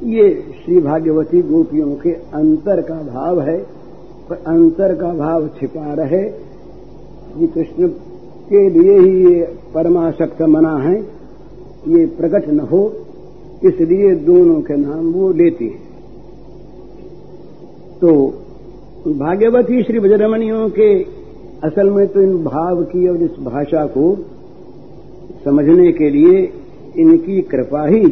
[0.03, 3.57] ये श्री भाग्यवती गोपियों के अंतर का भाव है,
[4.29, 7.87] पर अंतर का भाव छिपा रहे। श्री कृष्ण
[8.49, 9.41] के लिए ही ये
[9.73, 10.99] परमाशक्त मना है,
[11.87, 12.93] ये प्रकट न हो,
[13.63, 15.85] इसलिए दोनों के नाम वो लेती है।
[18.01, 18.27] तो
[19.07, 21.03] भाग्यवती श्री बजरमणियों के
[21.63, 24.17] असल में तो इन भाव की और इस भाषा को
[25.47, 26.53] समझने के लिए
[26.97, 28.03] इनकी कृपा ही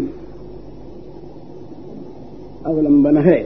[2.65, 3.38] अवलंबन है।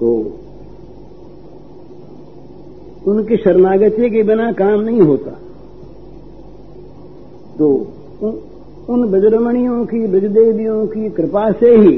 [0.00, 0.10] तो
[3.06, 5.30] उनकी शरणागति के बिना काम नहीं होता।
[7.58, 7.68] तो
[8.88, 11.96] उन ब्रजरमणियों की, ब्रजदेवियों की कृपा से ही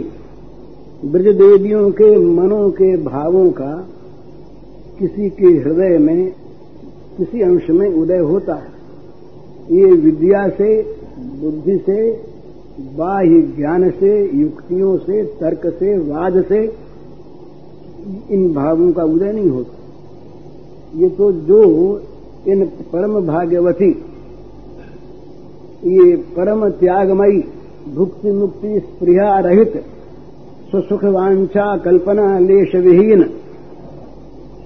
[1.04, 3.72] ब्रजदेवियों के मनों के भावों का
[4.98, 6.32] किसी के हृदय में,
[7.18, 8.79] किसी अंश में उदय होता है।
[9.70, 10.82] ये विद्या से,
[11.18, 12.10] बुद्धि से,
[12.96, 16.62] बाह्य ज्ञान से, युक्तियों से, तर्क से, वाद से,
[18.30, 19.76] इन भावों का उदय नहीं होता।
[20.96, 21.62] ये तो जो
[22.48, 23.90] इन परम भाग्यवती,
[25.86, 27.42] ये परम त्यागमयी,
[27.94, 29.82] भुक्ति मुक्ति स्प्रिया रहित
[30.70, 33.22] सुसुख वांछा कल्पना लेश विहीन,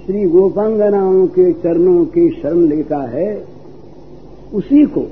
[0.07, 3.54] श्री गोपांगनाओं के चरणों की शरण लेता है
[4.55, 5.03] उसी को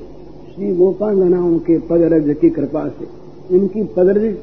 [0.55, 3.07] श्री गोपांगनाओं के पदरज की कृपा से
[3.57, 4.35] इनकी पदरज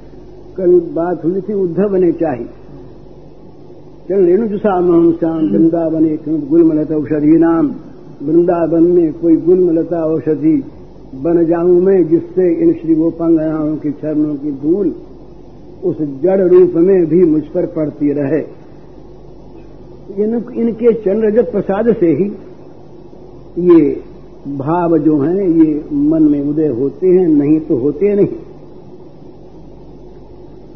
[0.58, 2.48] कल बात हुई थी उद्धव बने चाहिए
[4.10, 7.68] चल रेणु जुसाम श्याम वृंदावन एक गुलमलता औषधि नाम।
[8.24, 10.56] वृंदावन में कोई गुलमलता औषधि
[11.16, 14.94] बन जाऊँ मैं जिससे इन श्री गोपांगनाओं के चरणों की धूल
[15.84, 18.42] उस जड़ रूप में भी मुझ पर पड़ती रहे।
[20.24, 22.28] इन, इनके चंद्र प्रसाद से ही
[23.68, 24.09] ये
[24.48, 28.28] भाव जो हैं, ये मन में उदय होते हैं, नहीं तो होते नहीं।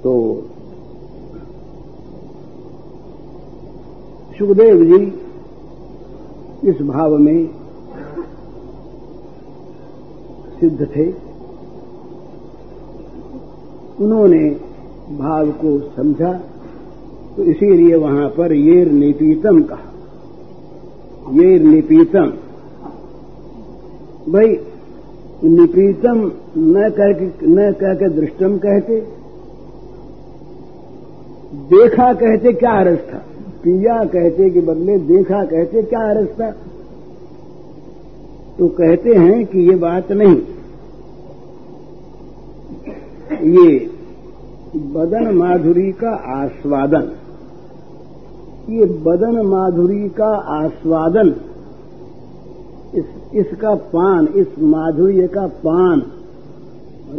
[0.03, 0.43] तो
[4.39, 5.19] सुखदेव जी
[6.69, 7.49] इस भाव में
[10.59, 11.13] सिद्ध थे।
[14.03, 14.49] उन्होंने
[15.17, 16.33] भाव को समझा
[17.37, 19.91] तो इसीलिए वहाँ पर येर निपीतम कहा।
[21.31, 22.33] येर निपीतम।
[24.29, 24.47] भाई
[25.43, 28.99] निपीतम न कह के, न कह के दृष्टम कहते।
[31.53, 33.17] देखा कहते क्या अरस था?
[33.63, 36.51] पिया कहते के बदले देखा कहते क्या अरस था?
[38.59, 40.35] तो कहते हैं कि ये बात नहीं।
[43.51, 43.89] ये
[44.75, 47.11] बदन माधुरी का आस्वादन।
[48.69, 51.35] ये बदन माधुरी का आस्वादन
[53.35, 56.03] इसका पान, इस माधुर्य का पान,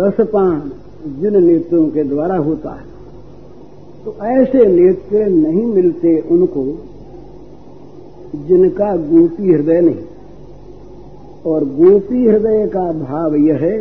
[0.01, 0.73] रसपान
[1.21, 2.95] जिन नेत्रों के द्वारा होता है।
[4.05, 6.65] तो ऐसे नेत्र नहीं मिलते उनको
[8.49, 10.05] जिनका गोपी हृदय नहीं।
[11.47, 13.79] और गोपी हृदय का भाव यह है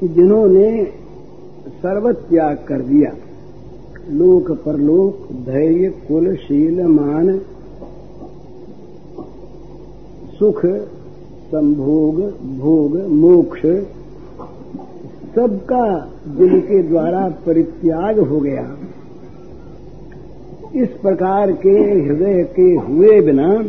[0.00, 0.84] कि जिन्होंने
[1.66, 3.14] सर्वत्याग कर दिया,
[4.10, 7.40] लोक परलोक, धैर्य, कुल, शील, मान
[10.38, 10.66] सुख,
[11.46, 12.20] संभोग,
[12.58, 13.60] भोग, मोक्ष,
[15.34, 18.76] सबका जिनके द्वारा परित्याग हो गया।
[20.74, 23.64] इस प्रकार के हृदय के हुए बिना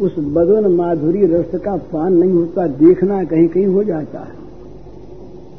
[0.00, 4.34] उस बदन माधुरी रस का पान नहीं होता, देखना कहीं कहीं हो जाता है।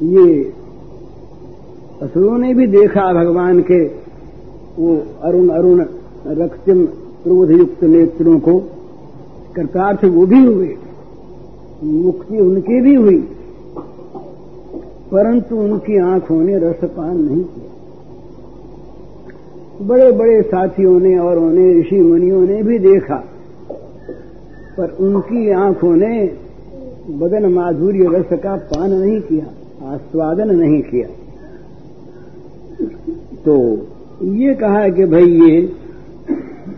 [0.07, 0.53] ये
[2.01, 3.83] असुरों ने भी देखा, भगवान के
[4.79, 5.85] वो अरुण अरुण
[6.27, 6.85] रक्तिम
[7.23, 8.61] क्रोधयुक्त नेत्रों को।
[9.55, 10.75] कर्तार्थ वो भी हुए
[11.83, 13.17] मुक्ति उनकी भी हुई
[15.11, 17.69] परंतु उनकी आँखों ने रसपान नहीं किया।
[19.85, 23.15] बड़े बड़े साथियों ने और उन्हें ऋषि मुनियों ने भी देखा,
[24.77, 26.13] पर उनकी आँखों ने
[27.09, 29.45] बदन माधुर्य रस का पान नहीं किया,
[29.93, 31.07] आस्वादन नहीं किया।
[33.45, 33.55] तो
[34.23, 35.61] ये कहा है कि भाई, ये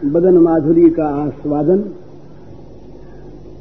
[0.05, 1.83] बदन माधुरी का आस्वादन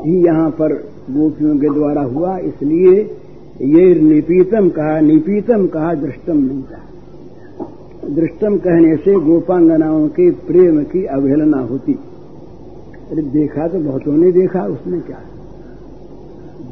[0.07, 0.72] ही यहाँ पर
[1.11, 2.94] गोपियों के द्वारा हुआ, इसलिए
[3.62, 6.80] ये निपीतम कहा निपीतम कहा, दृष्टम नहीं कहा
[8.09, 11.92] दृष्टम कहने से गोपांगनाओं के प्रेम की अवहेलना होती।
[13.11, 15.18] अरे देखा तो बहुतों ने देखा, उसने क्या?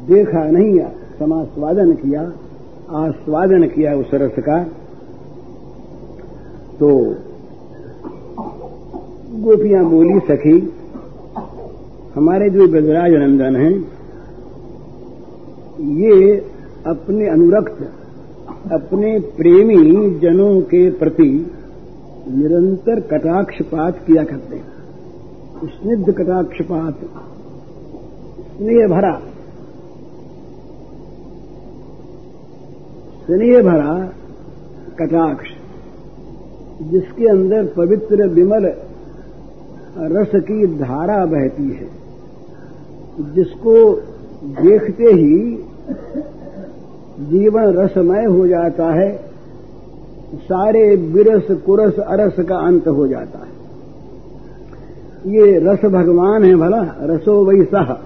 [0.07, 0.79] देखा नहीं,
[1.19, 2.21] समास्वादन किया,
[2.97, 4.63] आस्वादन किया उस रस का।
[6.79, 6.89] तो
[9.39, 10.59] गोपियाँ बोली सखी
[12.15, 13.73] हमारे जो ब्रजराज नंदन हैं,
[15.97, 16.37] ये
[16.87, 17.77] अपने अनुरक्त,
[18.71, 21.51] अपने प्रेमी जनों के प्रति
[22.27, 24.63] निरंतर कटाक्षपात किया करते हैं।
[25.65, 26.99] स्निग्ध कटाक्षपात,
[28.57, 29.13] स्नेह भरा
[33.25, 33.95] स्नेह भरा
[34.99, 35.49] कटाक्ष,
[36.81, 38.71] जिसके अंदर पवित्र विमल
[39.97, 42.00] रस की धारा बहती है।
[43.19, 43.93] जिसको
[44.61, 45.63] देखते ही
[47.19, 49.11] जीवन रसमय हो जाता है,
[50.35, 53.51] सारे बिरस कुरस अरस का अंत हो जाता है।
[55.33, 58.01] ये रस भगवान है भला, रसो वैसा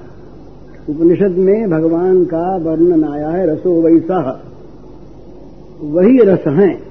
[0.89, 4.41] उपनिषद में भगवान का वर्णन आया है, रसो वैसा
[5.81, 6.85] वही रस हैं।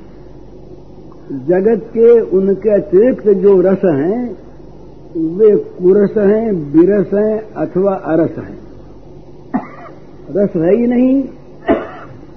[1.49, 4.37] जगत के उनके अतिरिक्त जो रस हैं
[5.17, 8.59] वे कुरस हैं, बिरस हैं अथवा अरस हैं।
[10.37, 11.25] रस है ही नहीं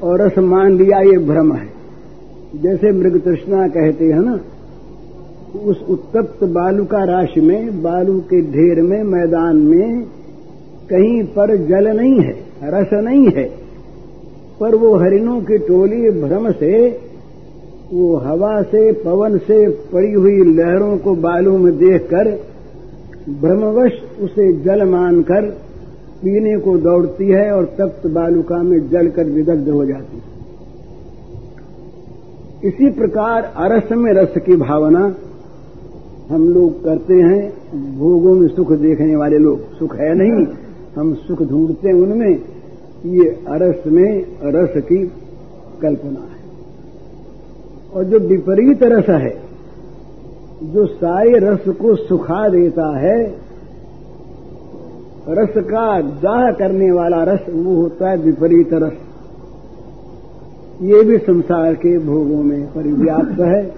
[0.04, 1.70] और रस मान लिया ये भ्रम है।
[2.56, 4.40] जैसे मृग तृष्णा कहते हैं ना,
[5.66, 10.02] उस उत्तप्त बालू का राशि में, बालू के ढेर में, मैदान में
[10.90, 13.44] कहीं पर जल नहीं है, रस नहीं है।
[14.60, 17.00] पर वो हरिणों की टोली भ्रम से,
[17.94, 22.47] वो हवा से, पवन से पड़ी हुई लहरों को बालू में देखकर
[23.30, 25.42] भ्रमवश उसे जल मानकर
[26.24, 30.38] पीने को दौड़ती है और तप्त बालुका में जलकर विदग्ध हो जाती है।
[32.64, 35.16] इसी प्रकार अरस में रस की भावना
[36.30, 37.50] हम लोग करते हैं,
[37.98, 40.48] भोगों में सुख देखने वाले लोग। सुख है नहीं,
[40.98, 42.42] हम सुख ढूंढते हैं उनमें।
[43.06, 45.12] ये अरस में रस की
[45.82, 46.38] कल्पना है।
[47.94, 49.47] और जो विपरीत रस है
[50.64, 53.28] जो सारे रस को सुखा देता है,
[55.30, 58.94] रस का दाह करने वाला रस वो होता है विपरीत रस।
[60.82, 63.74] ये भी संसार के भोगों में परिव्याप्त है।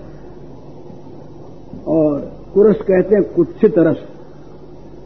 [1.87, 3.97] और कुरस कहते हैं कुत्सित रस,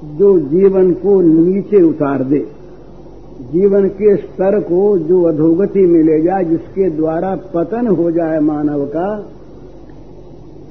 [0.03, 2.47] जो जीवन को नीचे उतार दे।
[3.51, 8.85] जीवन के स्तर को जो अधोगति में ले जाए, जिसके द्वारा पतन हो जाए मानव
[8.85, 9.25] का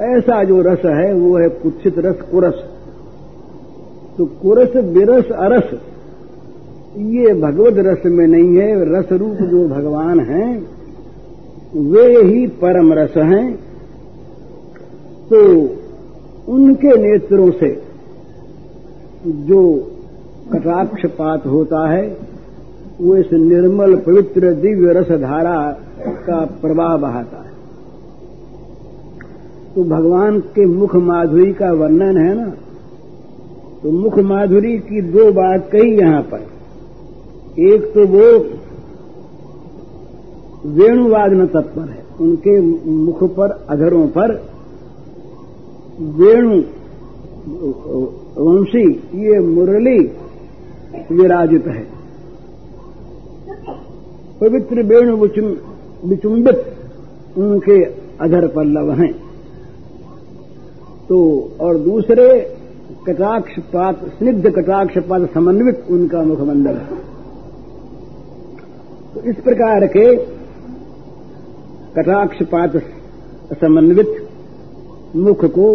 [0.01, 2.55] ऐसा जो रस है, वो है कुत्सित रस, कुरस।
[4.19, 5.81] तो कुरस, बिरस, अरस,
[6.97, 10.67] ये भगवत रस में नहीं है, रस रूप जो भगवान हैं,
[11.77, 13.55] वे ही परम रस हैं।
[15.31, 15.71] तो
[16.49, 17.83] उनके नेत्रों से
[19.27, 19.91] जो
[20.53, 22.17] कटाक्षपात होता है,
[23.01, 25.77] वो इस निर्मल पवित्र दिव्य रस धारा
[26.09, 27.52] का प्रवाह बहाता है।
[29.75, 32.49] तो भगवान के मुख माधुरी का वर्णन है ना?
[33.83, 36.41] तो मुख माधुरी की दो बात कही यहाँ पर।
[37.59, 38.45] एक तो वो
[40.71, 42.61] वेणुवाद में तत्पर है। उनके
[42.91, 44.35] मुख पर, अधरों पर
[46.01, 46.59] वेणु,
[48.45, 49.99] वंशी, ये मुरली
[51.13, 51.87] विराजित है।
[54.41, 56.65] पवित्र वेणु विचुंबित
[57.39, 57.85] उनके
[58.21, 59.22] अधर पल्लव हैं।
[61.13, 62.27] तो और दूसरे
[63.07, 66.97] कटाक्षपात स्निग्ध कटाक्षपात समन्वित उनका मुखमंडल। है
[69.15, 70.17] तो इस प्रकार के
[71.97, 72.77] कटाक्षपात
[73.61, 74.29] समन्वित
[75.17, 75.67] मुख को,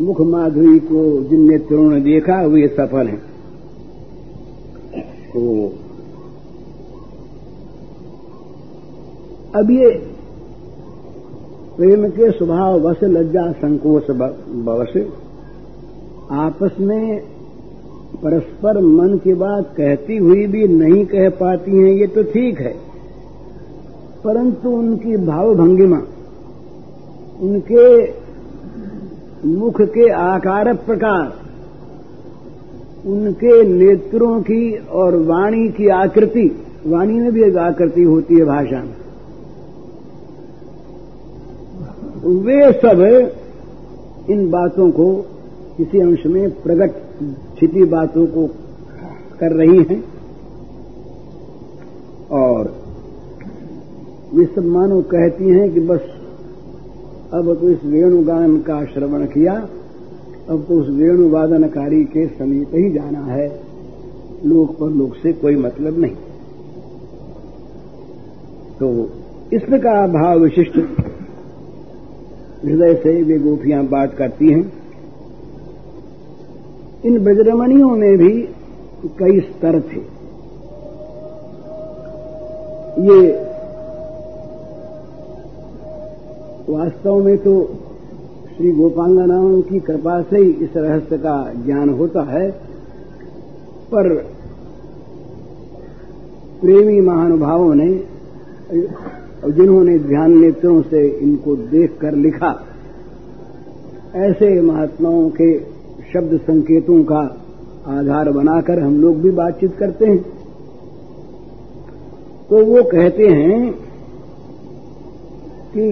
[0.00, 3.20] मुख माधुरी को जिन नेत्रों ने देखा, वे सफल हैं।
[5.28, 5.66] तो
[9.54, 10.09] अब ये
[11.80, 15.02] प्रेम के स्वभाव वश लज्जा संकोच बवश।
[16.30, 17.20] आपस में
[18.22, 22.74] परस्पर मन की बात कहती हुई भी नहीं कह पाती हैं, ये तो ठीक है।
[24.24, 26.02] परंतु उनकी भावभंगिमा,
[27.40, 28.12] उनके
[29.48, 31.32] मुख के आकार प्रकार,
[33.06, 38.82] उनके नेत्रों की और वाणी की आकृति, वाणी में भी एक आकृति होती है भाषा
[38.82, 39.09] में।
[42.20, 43.00] वे सब
[44.30, 45.12] इन बातों को
[45.76, 46.96] किसी अंश में प्रकट
[47.58, 48.46] छिपी बातों को
[49.40, 50.02] कर रही हैं।
[52.30, 52.72] और
[54.34, 56.00] वे सब मानो कहती हैं कि बस
[57.34, 59.54] अब तो इस वेणुगान का श्रवण किया,
[60.50, 63.48] अब तो उस वेणुवादनकारी के समीप ही जाना है।
[64.44, 66.14] लोक पर लोक से कोई मतलब नहीं।
[68.78, 68.88] तो
[69.52, 70.78] इस प्रकार भाव विशिष्ट
[72.64, 74.62] हृदय से वे गोपियाँ बात करती हैं।
[77.04, 78.32] इन ब्रजरमणियों में भी
[79.18, 80.00] कई स्तर थे।
[83.02, 83.20] ये
[86.68, 87.52] वास्तव में तो
[88.48, 92.50] श्री गोपांगनाओं की कृपा से ही इस रहस्य का ज्ञान होता है,
[93.92, 94.08] पर
[96.60, 97.88] प्रेमी महानुभावों ने
[99.46, 102.50] जिन्होंने ध्यान नेत्रों से इनको देखकर लिखा,
[104.16, 105.48] ऐसे महात्माओं के
[106.12, 107.20] शब्द संकेतों का
[107.88, 110.20] आधार बनाकर हम लोग भी बातचीत करते हैं।
[112.50, 113.72] तो वो कहते हैं
[115.74, 115.86] कि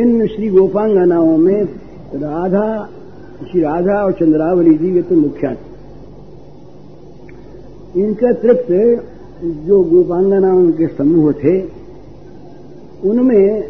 [0.00, 1.62] इन श्री गोपांगनाओं में
[2.14, 2.66] राधा,
[3.42, 5.56] श्री राधा और चंद्रावली जी ये तो मुख्य
[7.96, 8.70] इनके अतिरिक्त
[9.44, 11.60] जो गोपांगनाओं के समूह थे,
[13.04, 13.62] उनमें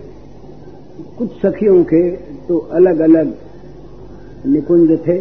[1.19, 2.11] कुछ सखियों के
[2.49, 3.35] तो अलग अलग
[4.47, 5.19] निकुंज थे।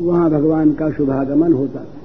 [0.00, 2.00] वहाँ भगवान का शुभागमन होता था।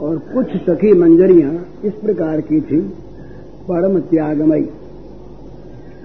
[0.00, 2.80] और कुछ सखी मंजरियाँ इस प्रकार की थी,
[3.68, 4.68] परम त्यागमयी।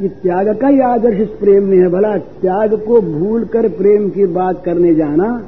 [0.02, 4.26] ये त्याग का ही आदर्श इस प्रेम में है, भला त्याग को भूलकर प्रेम की
[4.26, 5.46] बात करने जाना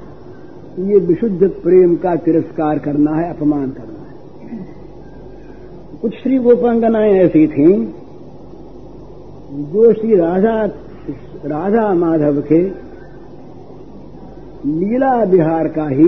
[0.80, 4.66] ये विशुद्ध प्रेम का तिरस्कार करना है, अपमान करना है।
[6.02, 7.76] कुछ श्री गोपांगनाएँ ऐसी थीं,
[9.64, 10.56] जो श्री राधा
[11.46, 12.62] राधा माधव के
[14.70, 16.08] लीला बिहार का ही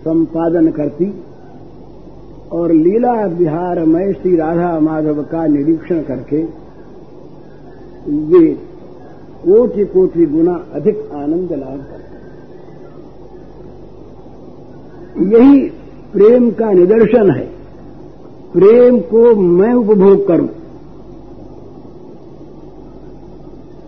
[0.00, 1.12] संपादन करती
[2.52, 6.42] और लीला बिहार में श्री राधा माधव का निरीक्षण करके
[8.30, 8.46] वे
[9.44, 12.13] कोटि कोटि गुना अधिक आनंद लाभ करते।
[15.18, 15.70] यही
[16.12, 17.46] प्रेम का निदर्शन है।
[18.52, 20.48] प्रेम को मैं उपभोग करूँ।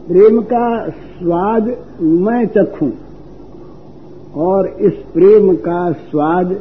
[0.08, 2.90] प्रेम का स्वाद मैं चखूं
[4.34, 6.60] और इस प्रेम का स्वाद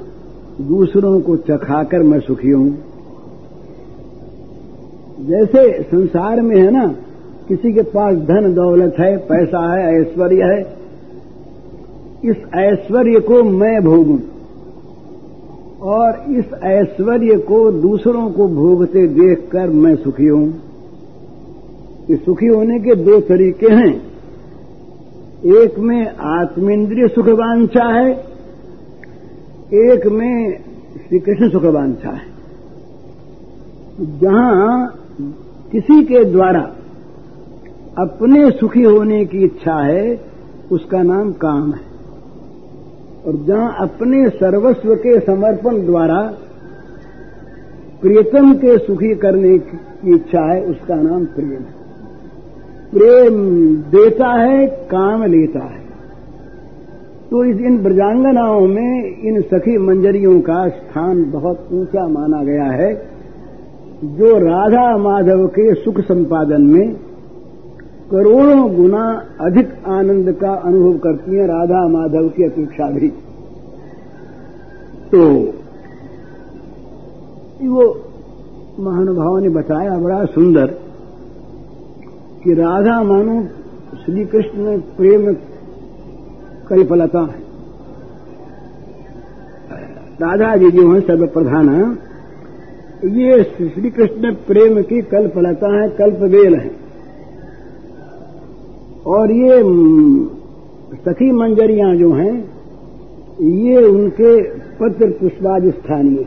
[0.62, 2.78] दूसरों को चखाकर मैं सुखी हूँ।
[5.22, 6.96] जैसे संसार में है ना,
[7.48, 10.78] किसी के पास धन दौलत है, पैसा है, ऐश्वर्य है,
[12.26, 14.18] इस ऐश्वर्य को मैं भोगूं।
[15.86, 20.48] और इस ऐश्वर्य को दूसरों को भोगते देखकर मैं सुखी हूँ।
[22.10, 23.94] इस सुखी होने के दो तरीके हैं।
[25.56, 28.12] एक में आत्मेंद्रिय सुखवांछा है,
[29.74, 30.64] एक में
[30.98, 32.34] श्री कृष्ण सुखवांछा है।
[34.20, 34.94] जहाँ
[35.72, 36.62] किसी के द्वारा
[38.00, 40.22] अपने सुखी होने की इच्छा है,
[40.72, 41.95] उसका नाम काम है।
[43.28, 46.34] और जहाँ अपने सर्वस्व के समर्पण द्वारा
[48.02, 51.86] प्रियतम के सुखी करने की इच्छा है, उसका नाम प्रेम है।
[52.92, 55.86] प्रेम देता है, काम लेता है।
[57.32, 62.94] तो इस इन ब्रजांगनाओं में इन सखी मंजरियों का स्थान बहुत ऊँचा माना गया है,
[64.04, 66.96] जो राधा माधव के सुख संपादन में
[68.12, 73.10] करोड़ों गुना अधिक आनंद का अनुभव करती हैं राधा माधव की अपेक्षा भी।
[75.12, 75.22] तो
[77.66, 78.02] वो
[78.80, 80.68] महानुभाव ने बताया, बड़ा सुंदर,
[82.44, 83.44] कि राधा मानो
[84.06, 85.34] श्री कृष्ण में प्रेम
[86.68, 87.44] कल्पलता है।
[90.22, 91.98] राधा जी जो हैं सर्वप्रधान
[93.06, 96.85] ये श्री कृष्ण प्रेम की कल्पलता है, कल्पवेल है।
[99.06, 99.62] और ये
[101.06, 102.34] सखी मंजरियाँ जो हैं,
[103.42, 104.32] ये उनके
[104.78, 106.26] पत्र पुष्पाद स्थानीय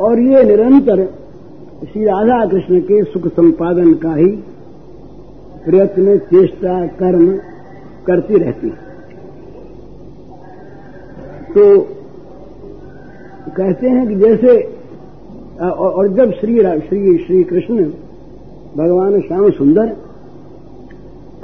[0.00, 1.04] और ये निरंतर
[1.82, 4.30] श्री राधा कृष्ण के सुख संपादन का ही
[5.64, 7.26] प्रयत्न, चेष्टा, कर्म
[8.06, 8.70] करती रहती
[11.54, 11.64] तो
[13.56, 14.56] कहते हैं कि जैसे
[15.60, 17.84] और जब श्री श्री श्री कृष्ण
[18.76, 19.96] भगवान श्याम सुंदर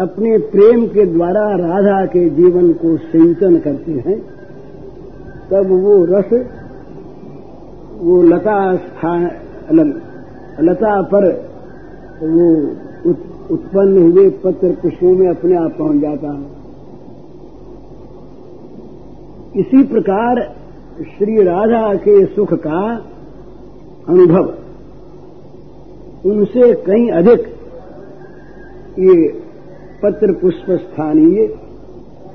[0.01, 4.19] अपने प्रेम के द्वारा राधा के जीवन को सिंचन करते हैं,
[5.51, 6.31] तब वो रस,
[7.99, 9.31] वो लता स्थान
[10.61, 11.27] लता पर
[12.23, 12.47] वो
[13.55, 16.45] उत्पन्न हुए पत्र पुष्पों में अपने आप पहुँच जाता है।
[19.57, 20.55] इसी प्रकार
[21.19, 22.81] श्री राधा के सुख का
[24.09, 24.55] अनुभव।
[26.27, 27.47] उनसे कहीं अधिक।
[28.99, 29.15] ये
[30.03, 31.43] पत्र पुष्प स्थानीय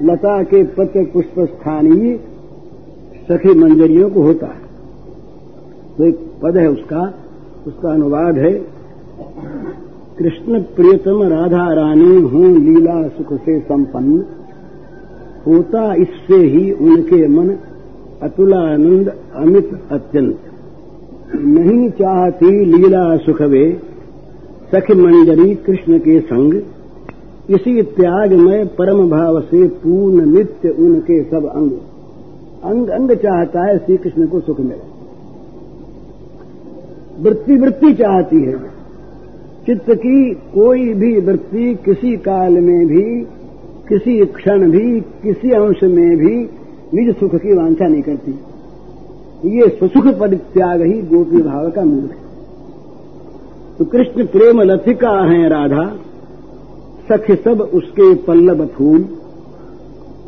[0.01, 2.17] लता के पत्र पुष्प स्थानीय
[3.27, 4.61] सखी मंजरियों को होता है।
[5.97, 7.01] तो एक पद है उसका
[7.67, 8.51] उसका अनुवाद है,
[10.17, 14.23] कृष्ण प्रियतम राधा रानी हूँ लीला सुख से संपन्न।
[15.47, 17.49] होता इससे ही उनके मन
[18.23, 20.50] अतुलानंद अमित अत्यंत।
[21.35, 23.81] नहीं चाहती लीला सुखवे,
[24.71, 26.53] सख मंजरी कृष्ण के संग।
[27.49, 31.71] इसी त्याग में परम भाव से पूर्ण नित्य उनके सब अंग।
[32.63, 34.91] अंग अंग चाहता है श्री कृष्ण को सुख मिले।
[37.23, 38.57] वृत्ति वृत्ति चाहती है।
[39.65, 43.21] चित्त की कोई भी वृत्ति किसी काल में भी,
[43.89, 46.49] किसी क्षण भी, किसी अंश में भी
[46.93, 48.35] निज सुख की वांछा नहीं करती।
[49.45, 52.19] ये सुसुख परित्याग ही गोपी भाव का मूल है
[53.77, 55.85] तो कृष्ण प्रेम लथिका है राधा,
[57.07, 58.99] सख सब उसके पल्लव फूल।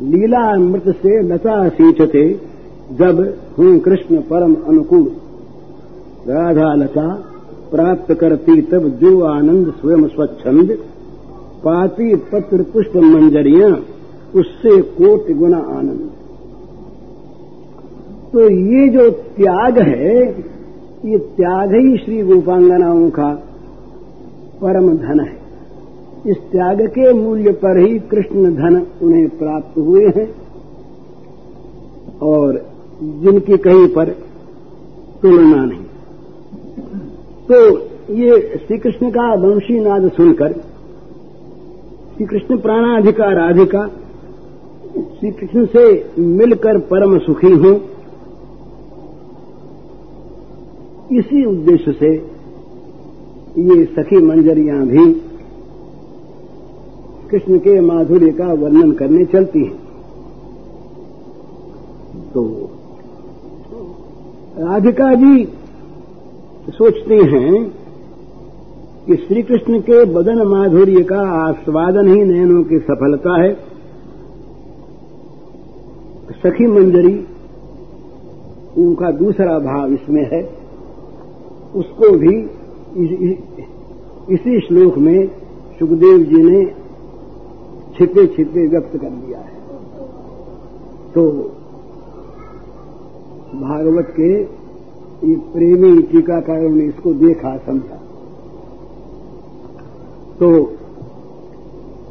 [0.04, 2.24] लीला अमृत से लता सींचते,
[2.92, 3.20] जब
[3.58, 5.06] हूँ कृष्ण परम अनुकूल।
[6.28, 7.06] राधा लता,
[7.70, 10.76] प्राप्त करती तब जो आनंद स्वयं स्वच्छंद।
[11.64, 13.70] पाती पत्र पुष्प मंजरियाँ,
[14.34, 16.10] उससे कोट गुना आनंद।
[18.34, 20.14] तो ये जो त्याग है,
[21.04, 23.28] ये त्याग ही श्री गोपांगनाओं का
[24.62, 25.36] परम धन है।
[26.26, 30.26] इस त्याग के मूल्य पर ही कृष्ण धन उन्हें प्राप्त हुए हैं
[32.22, 32.58] और
[33.22, 34.10] जिनकी कहीं पर
[35.22, 35.84] तुलना नहीं।
[37.48, 37.58] तो
[38.14, 40.52] ये श्री कृष्ण का वंशी नाद सुनकर
[42.16, 43.86] श्री कृष्ण प्राणाधिका राधिका
[44.96, 47.74] श्री कृष्ण से मिलकर परम सुखी हूँ।
[51.12, 52.10] इसी उद्देश्य से
[53.58, 55.12] ये सखी मंजरियाँ भी
[57.30, 59.76] कृष्ण के माधुर्य का वर्णन करने चलती हैं।
[62.34, 62.44] तो
[64.58, 65.44] राधिका जी
[66.68, 67.64] सोचती हैं
[69.06, 73.54] कि श्री कृष्ण के बदन माधुर्य का आस्वादन ही नयनों की सफलता है।
[76.42, 77.14] सखी मंजरी
[78.78, 80.63] उनका दूसरा भाव इसमें है।
[81.74, 82.34] उसको भी
[84.34, 85.28] इसी श्लोक में
[85.78, 86.64] सुखदेव जी ने
[87.96, 89.54] छिपे छिपे व्यक्त कर दिया है।
[91.14, 91.24] तो
[93.60, 94.30] भागवत के
[95.28, 98.00] ये प्रेमी टीकाकारों ने इसको देखा, समझा।
[100.40, 100.48] तो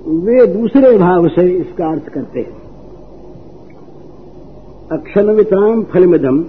[0.07, 2.61] वे दूसरे भाव से इसका अर्थ करते हैं।
[4.91, 6.43] अक्षणविताम फलमिदम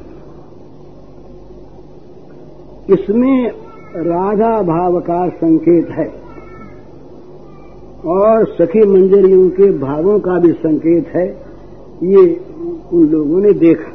[2.90, 3.50] इसमें
[3.96, 6.24] राधा भाव का संकेत है।
[8.06, 11.28] और सखी मंजरियों के भावों का भी संकेत है।
[12.02, 12.40] ये
[12.92, 13.90] उन लोगों ने देखा।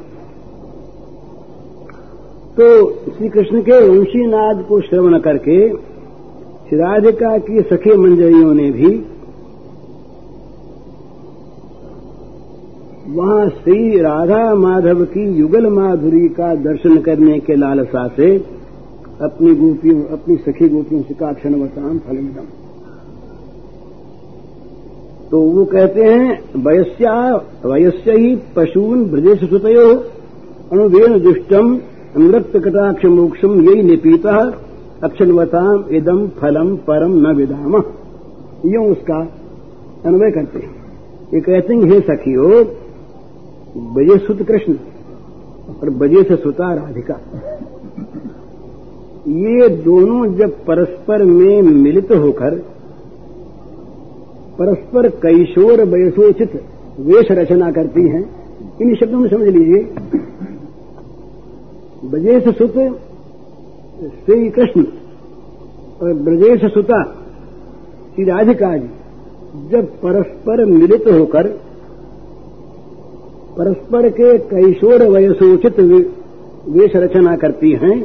[2.58, 5.68] तो श्री कृष्ण के वंशीनाद को श्रवण करके
[6.74, 9.06] राधिका की सखी मंजरियों ने भी
[13.10, 18.59] वहाँ श्री राधा माधव की युगल माधुरी का दर्शन करने के लालसा से
[19.22, 22.46] अपनी गोपियों, अपनी सखी गोपियों से का क्षण वसाम फलिंदम
[25.32, 27.14] तो वो कहते हैं, वयस्या,
[27.66, 29.88] वयस्य ही पशून ब्रजेश सुतयो
[30.72, 31.80] अणुवेन दुष्टम
[32.18, 34.38] नृत्त कटाक्ष मोक्षम यही निपीता
[35.04, 37.76] अक्षणवताम इदम फलम परम न विदाम।
[38.66, 39.20] यूँ उसका
[40.06, 40.76] अन्वय करते हैं।
[41.34, 42.48] ये कहते हैं, हे सखियो
[43.96, 44.74] बजे सुत कृष्ण
[45.72, 47.20] और बजे से सुता राधिका।
[49.30, 52.56] ये दोनों जब परस्पर में मिलित होकर,
[54.60, 56.54] परस्पर कैशोर वयसोचित
[57.00, 58.24] वेश रचना करती हैं,
[58.82, 59.82] इन शब्दों में समझ लीजिए।
[62.10, 62.74] ब्रजेश सुत
[64.26, 64.84] श्री कृष्ण
[66.02, 67.04] और ब्रजेश सुता
[68.16, 68.90] श्री राधिका जी
[69.70, 71.48] जब परस्पर मिलित होकर,
[73.58, 75.80] परस्पर के कैशोर वयसोचित
[76.70, 77.98] वेश रचना करती हैं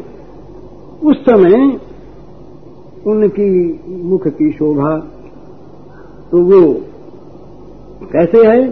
[1.05, 1.55] उस समय
[3.07, 3.49] उनकी
[4.03, 4.93] मुख की शोभा
[6.31, 6.61] तो वो
[8.13, 8.63] कैसे है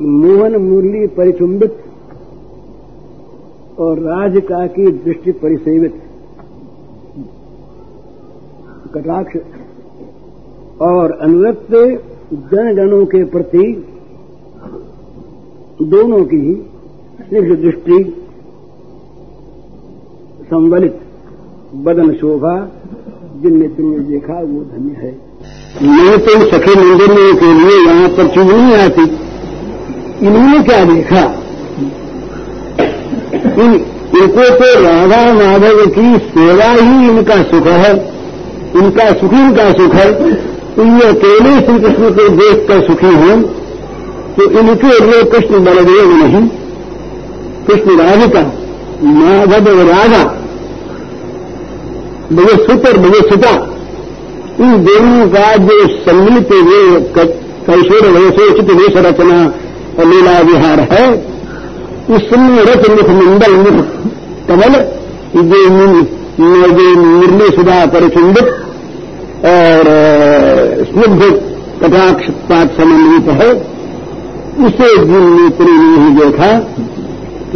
[0.00, 1.78] मोहन मुरली परिचुंबित
[3.78, 6.00] और राजका की दृष्टि परिसेवित।
[8.94, 9.36] कटाक्ष
[10.82, 11.72] और अनुरक्त
[12.52, 13.66] जनगणों के प्रति
[15.86, 16.40] दोनों की
[17.20, 17.98] स्निग्ध दृष्टि
[20.48, 21.00] संवलित
[21.74, 22.52] बदन शोभा
[23.42, 25.10] जिन नेत्रों ने देखा वो धन्य है।
[25.88, 29.02] मैं तो सखी मंदिर में के लिए यहाँ पर चीज़ नहीं आती?
[30.26, 31.20] इन्होंने क्या देखा?
[33.62, 33.74] इन,
[34.16, 37.92] इनको तो राधा माधव की सेवा ही इनका सुख है।
[38.76, 40.10] इनका सुख इनका सुख है।
[40.74, 43.42] तो ये अकेले श्री कृष्ण को देखकर सुखी हों
[44.34, 46.48] तो इनके लिए कृष्ण बलदेव नहीं।
[47.66, 48.42] कृष्ण राधिका
[49.04, 50.22] माधव राधा
[52.32, 53.20] भगे सुत और भगे
[54.60, 56.78] इन दोनों का जो सम्मिलित वे
[57.66, 59.38] कैशोर वयसोचित वेश रचना
[59.98, 61.04] और लीला विहार है।
[62.08, 63.78] उसमें रच मुख मंडल मुख
[64.48, 64.74] कमल
[65.36, 65.60] जो
[66.96, 68.48] निर्णय सुधा परिचुंबित
[69.46, 69.90] और
[70.84, 71.22] स्निग्ध
[71.82, 73.50] कटाक्ष पाठ समन्वित है।
[74.66, 76.50] उसे जिन नेत्री ने ही देखा,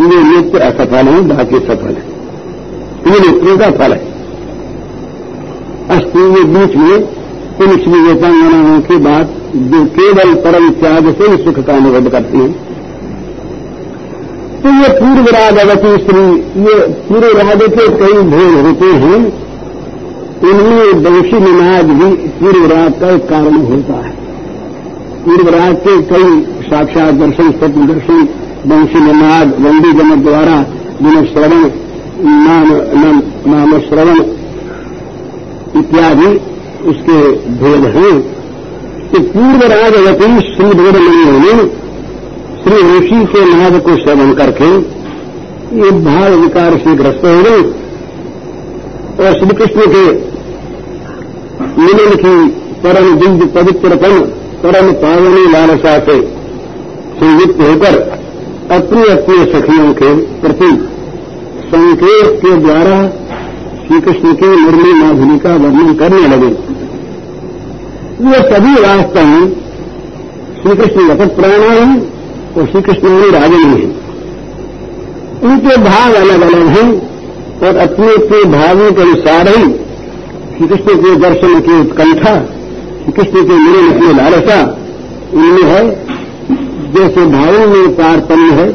[0.00, 2.04] ये नेत्र असफल है, बाकी सफल है।
[3.06, 4.11] ये नेत्रों का फल है।
[6.12, 6.96] अस्थि ये बीच में
[7.62, 9.30] इन श्री वेतांगनाओं की बात
[9.66, 12.48] जो केवल परम त्याग से ही सुख का अनुभव करती है।
[14.62, 16.24] तो ये पूर्व रागवती स्त्री,
[16.62, 16.74] ये
[17.08, 19.20] पूर्व राग के कई भेद होते हैं,
[20.42, 24.12] इनमें वंशी निनाद भी पूर्व राग का एक कारण होता है।
[25.24, 28.28] पूर्व राग के कई साक्षात दर्शन, सत्य दर्शन
[28.66, 30.60] वंशी निनाद वंदी जनक द्वारा
[31.02, 31.70] दिन श्रवण
[32.24, 32.72] नाम
[33.46, 34.20] नाम श्रवण
[35.76, 36.30] इत्यादि
[36.86, 37.18] उसके
[37.58, 38.14] भेद हैं।
[39.10, 41.54] तो पूर्व राजवती श्री भेद ने
[42.62, 44.68] श्री ऋषि के नाद को श्रवण करके
[45.76, 47.62] ये भाव विकार से ग्रस्त हो गए।
[49.20, 50.04] और श्रीकृष्ण के
[51.78, 52.36] मिलन की
[52.82, 54.20] परम दिव्य पवित्रपन,
[54.62, 56.20] परम पावनी लालसा से
[57.18, 57.98] संयुक्त होकर
[58.70, 60.70] अपनी अपनी सखियों के प्रति
[61.66, 63.00] संकेत के द्वारा
[63.92, 66.46] श्रीकृष्ण के मुरली माधुरी का वर्णन करने लगे।
[68.26, 69.48] ये सभी वास्तव में
[70.62, 71.88] श्रीकृष्ण जगत प्राण हैं
[72.54, 73.90] और श्रीकृष्ण राजनी हैं।
[75.42, 76.86] उनके भाव अलग अलग हैं
[77.60, 79.64] और अपने अपने भावों के अनुसार ही
[80.54, 82.34] श्री कृष्ण के दर्शन की उत्कंठा
[83.02, 84.60] श्री कृष्ण के मिलन की लालसा
[85.34, 85.84] उनमें है।
[86.92, 88.70] जैसे भावों में तारतम्य है,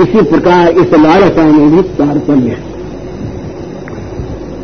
[0.00, 2.73] इसी प्रकार इस लालसा में भी तारतम्य है।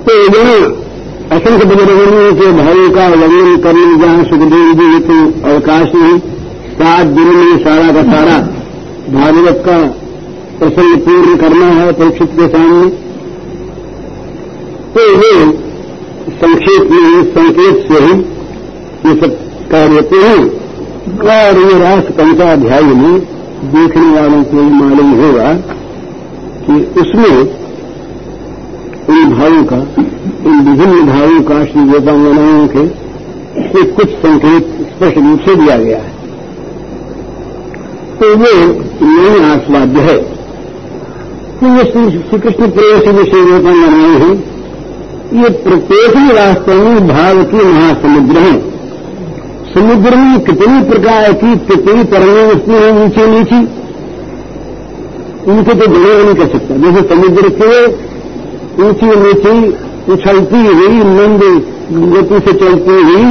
[0.00, 0.60] तो यहाँ
[1.30, 5.16] असंख्य बुज़ुर्गों के भावों का वर्णन करने जहाँ सुखदेव जी हेतु
[5.48, 6.18] अवकाश नहीं,
[6.74, 8.38] सात दिन में सारा का सारा
[9.10, 9.76] भागवत का
[10.58, 12.88] प्रसंग पूर्ण करना है परीक्षित के सामने।
[14.94, 15.34] तो ये
[16.32, 18.14] संक्षेप में, संकेत से ही
[19.06, 19.38] ये सब
[19.70, 20.40] कह देते हैं।
[21.30, 23.20] और ये रास पंचाध्याय में
[23.72, 25.52] देखने वालों को मालूम होगा
[26.66, 27.59] कि उसमें
[29.50, 29.76] भावों का,
[30.46, 32.86] इन विभिन्न भावों का श्री गोपांगनाओं के
[33.68, 36.12] से कुछ संकेत स्पष्ट रूप से दिया गया है।
[38.16, 38.50] तो वो
[39.02, 40.16] नई आस्वाद्य है।
[41.60, 43.38] तो ये श्री कृष्ण प्रेम से विषय
[44.24, 44.32] हैं।
[45.42, 48.58] ये प्रत्येक ही वास्तव में भाव की महासमुद्र हैं।
[49.74, 53.80] समुद्र में कितनी प्रकार की कितनी तरंगें उठती हैं नीचे नीचे
[55.50, 58.09] उनके तो जड़े नहीं कर सकता। जैसे समुद्र के
[58.80, 59.54] ऊँची नीची
[60.12, 61.42] उछलती हुई मंद
[62.14, 63.24] गति से चलती हुई,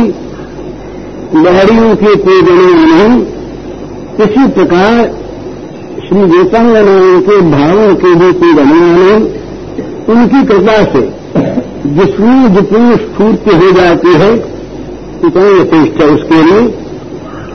[1.43, 3.21] लहरियों के जड़े नहीं।
[4.25, 5.15] इसी प्रकार
[6.07, 9.19] श्री वेतांगनाओं के भावों के भी गणे नहीं।
[10.09, 11.01] उनकी कृपा से
[11.85, 14.31] जिसमें जितनी स्फूर्ति हो जाती है,
[15.23, 16.67] उतनी यथेष्ट है उसके लिए।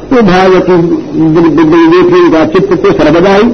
[0.05, 0.77] तो भागवती
[1.93, 3.49] देखने का चित्त तो सर्वदा ही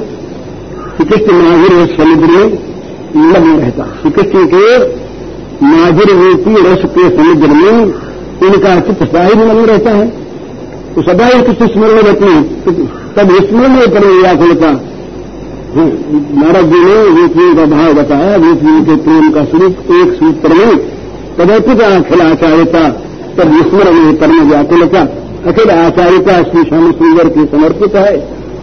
[0.97, 2.70] श्रीकृष्ण माधुर समुद्र में
[3.17, 4.65] लग्न रहता। श्रीकृष्ण के
[5.63, 7.83] माधुर रूपी रस के समुद्र में
[8.43, 10.07] इनका चित्त ही लग्न रहता है।
[10.95, 12.35] तो सदा ही कृष्ण स्मरण रखने
[13.17, 14.71] तब स्मरण में पड़े व्याकुलता
[15.75, 20.79] नारद जी ने वेतियों का भाव बताया वेतियों के प्रेम का स्वरूप, एक सूत्र में
[21.37, 22.89] तदैपित अखिल आचार्यता
[23.37, 25.01] तब विस्मरण में परम व्याकुलता
[25.47, 28.17] अखिल आचार्यता श्री श्याम सुंदर की समर्पित है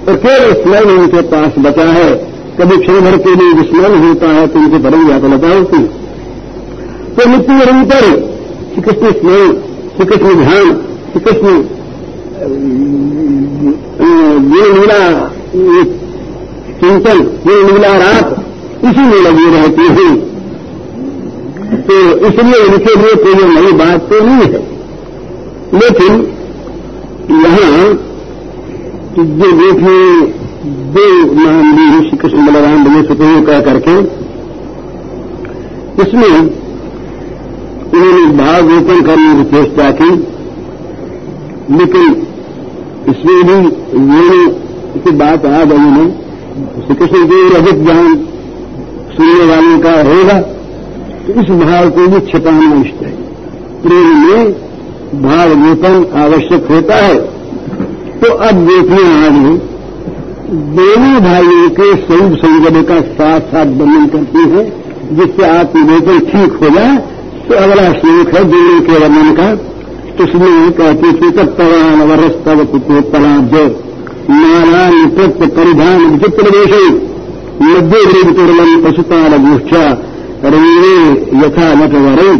[0.07, 2.11] और केवल स्मरण उनके पास बचा है।
[2.59, 5.79] कभी क्षण भर के लिए विस्मरण होता है तो उनकी परम व्याकुलता होती
[7.15, 8.05] तो नित्य निरंतर
[8.73, 9.51] श्री कृष्ण स्मरण
[9.97, 10.71] श्री कृष्ण ध्यान
[11.11, 11.51] श्री कृष्ण
[14.55, 15.01] ये लीला
[16.79, 18.35] चिंतन ये लीला रात
[18.85, 20.09] इसी में लगी रहती है।
[21.87, 21.95] तो
[22.27, 24.59] इसलिए उनके लिए कोई नई बात तो नहीं है।
[25.73, 26.11] लेकिन
[27.45, 27.79] यहाँ,
[29.17, 29.97] जो देखिए
[30.67, 31.03] दो
[31.33, 33.93] ली श्री कृष्ण बलराम बने सुखदेव कह करके।
[36.03, 36.29] इसमें
[37.89, 40.09] उन्होंने भाव रोपण करने की चेष्टा की,
[41.77, 42.05] लेकिन
[43.09, 43.55] इसमें भी
[44.07, 44.49] वेणु
[44.99, 46.05] की बात आ गई है
[46.81, 48.15] श्री कृष्ण देव अधिक ज्ञान
[49.15, 50.39] सुनने वालों का होगा
[51.21, 53.13] तो इस भाव को भी छिपाना इष्ट है।
[53.81, 54.51] प्रेम में
[55.23, 57.17] भाव रोपण आवश्यक होता है।
[58.19, 59.55] तो अब देखिए आगे
[60.49, 64.61] दोनों भाइयों के स्वरूप संजय का साथ साथ वर्णन करती है,
[65.11, 66.97] जिससे आत्मवेदन ठीक हो जाए
[67.47, 69.47] तो अगला श्लोक है दोनों के वर्णन का।
[70.23, 73.53] उसमें कहती थी तत्तवान वरस्तव कुतोत्तराज
[74.29, 76.71] नारायण प्रत्य परिधान विचित्र देश
[77.61, 79.83] मध्य गृह पशुपाल गोष्ठा
[80.45, 80.95] रंगे
[81.37, 82.31] यथा नटवरे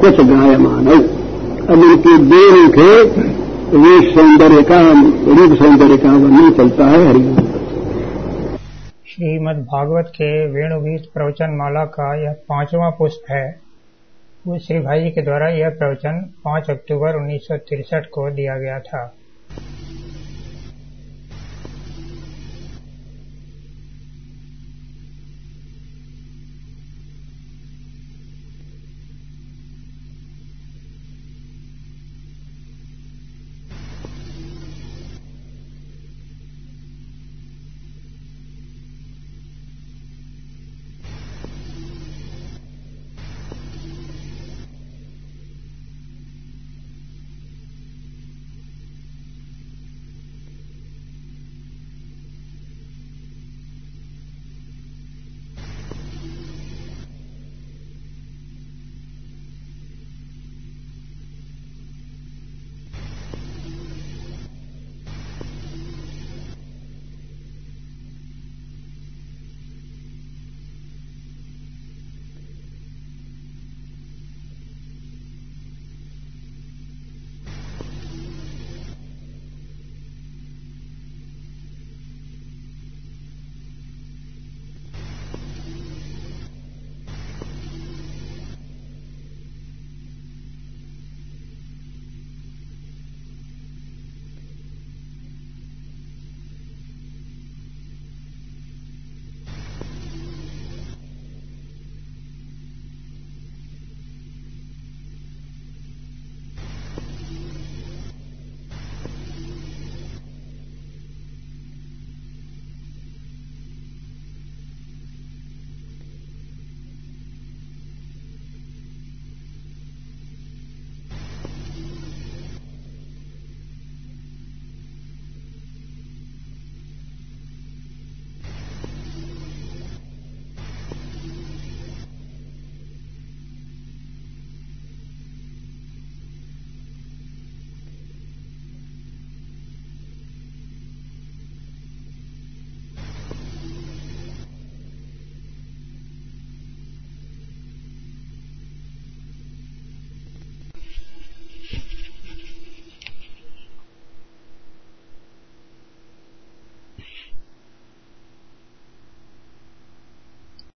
[0.00, 2.90] कुछ गायमान। अब उनके दोनों के
[3.74, 4.80] रूप सौंदर्य का,
[5.32, 7.43] रूप सौंदर्य का वर्णन चलता है हरिओम।
[9.14, 13.60] श्रीमद् भागवत के वेणुगीत प्रवचन माला का यह पांचवा पुष्प है।
[14.58, 17.48] श्री भाई के द्वारा यह प्रवचन 5 अक्टूबर उन्नीस
[17.94, 19.14] को दिया गया था।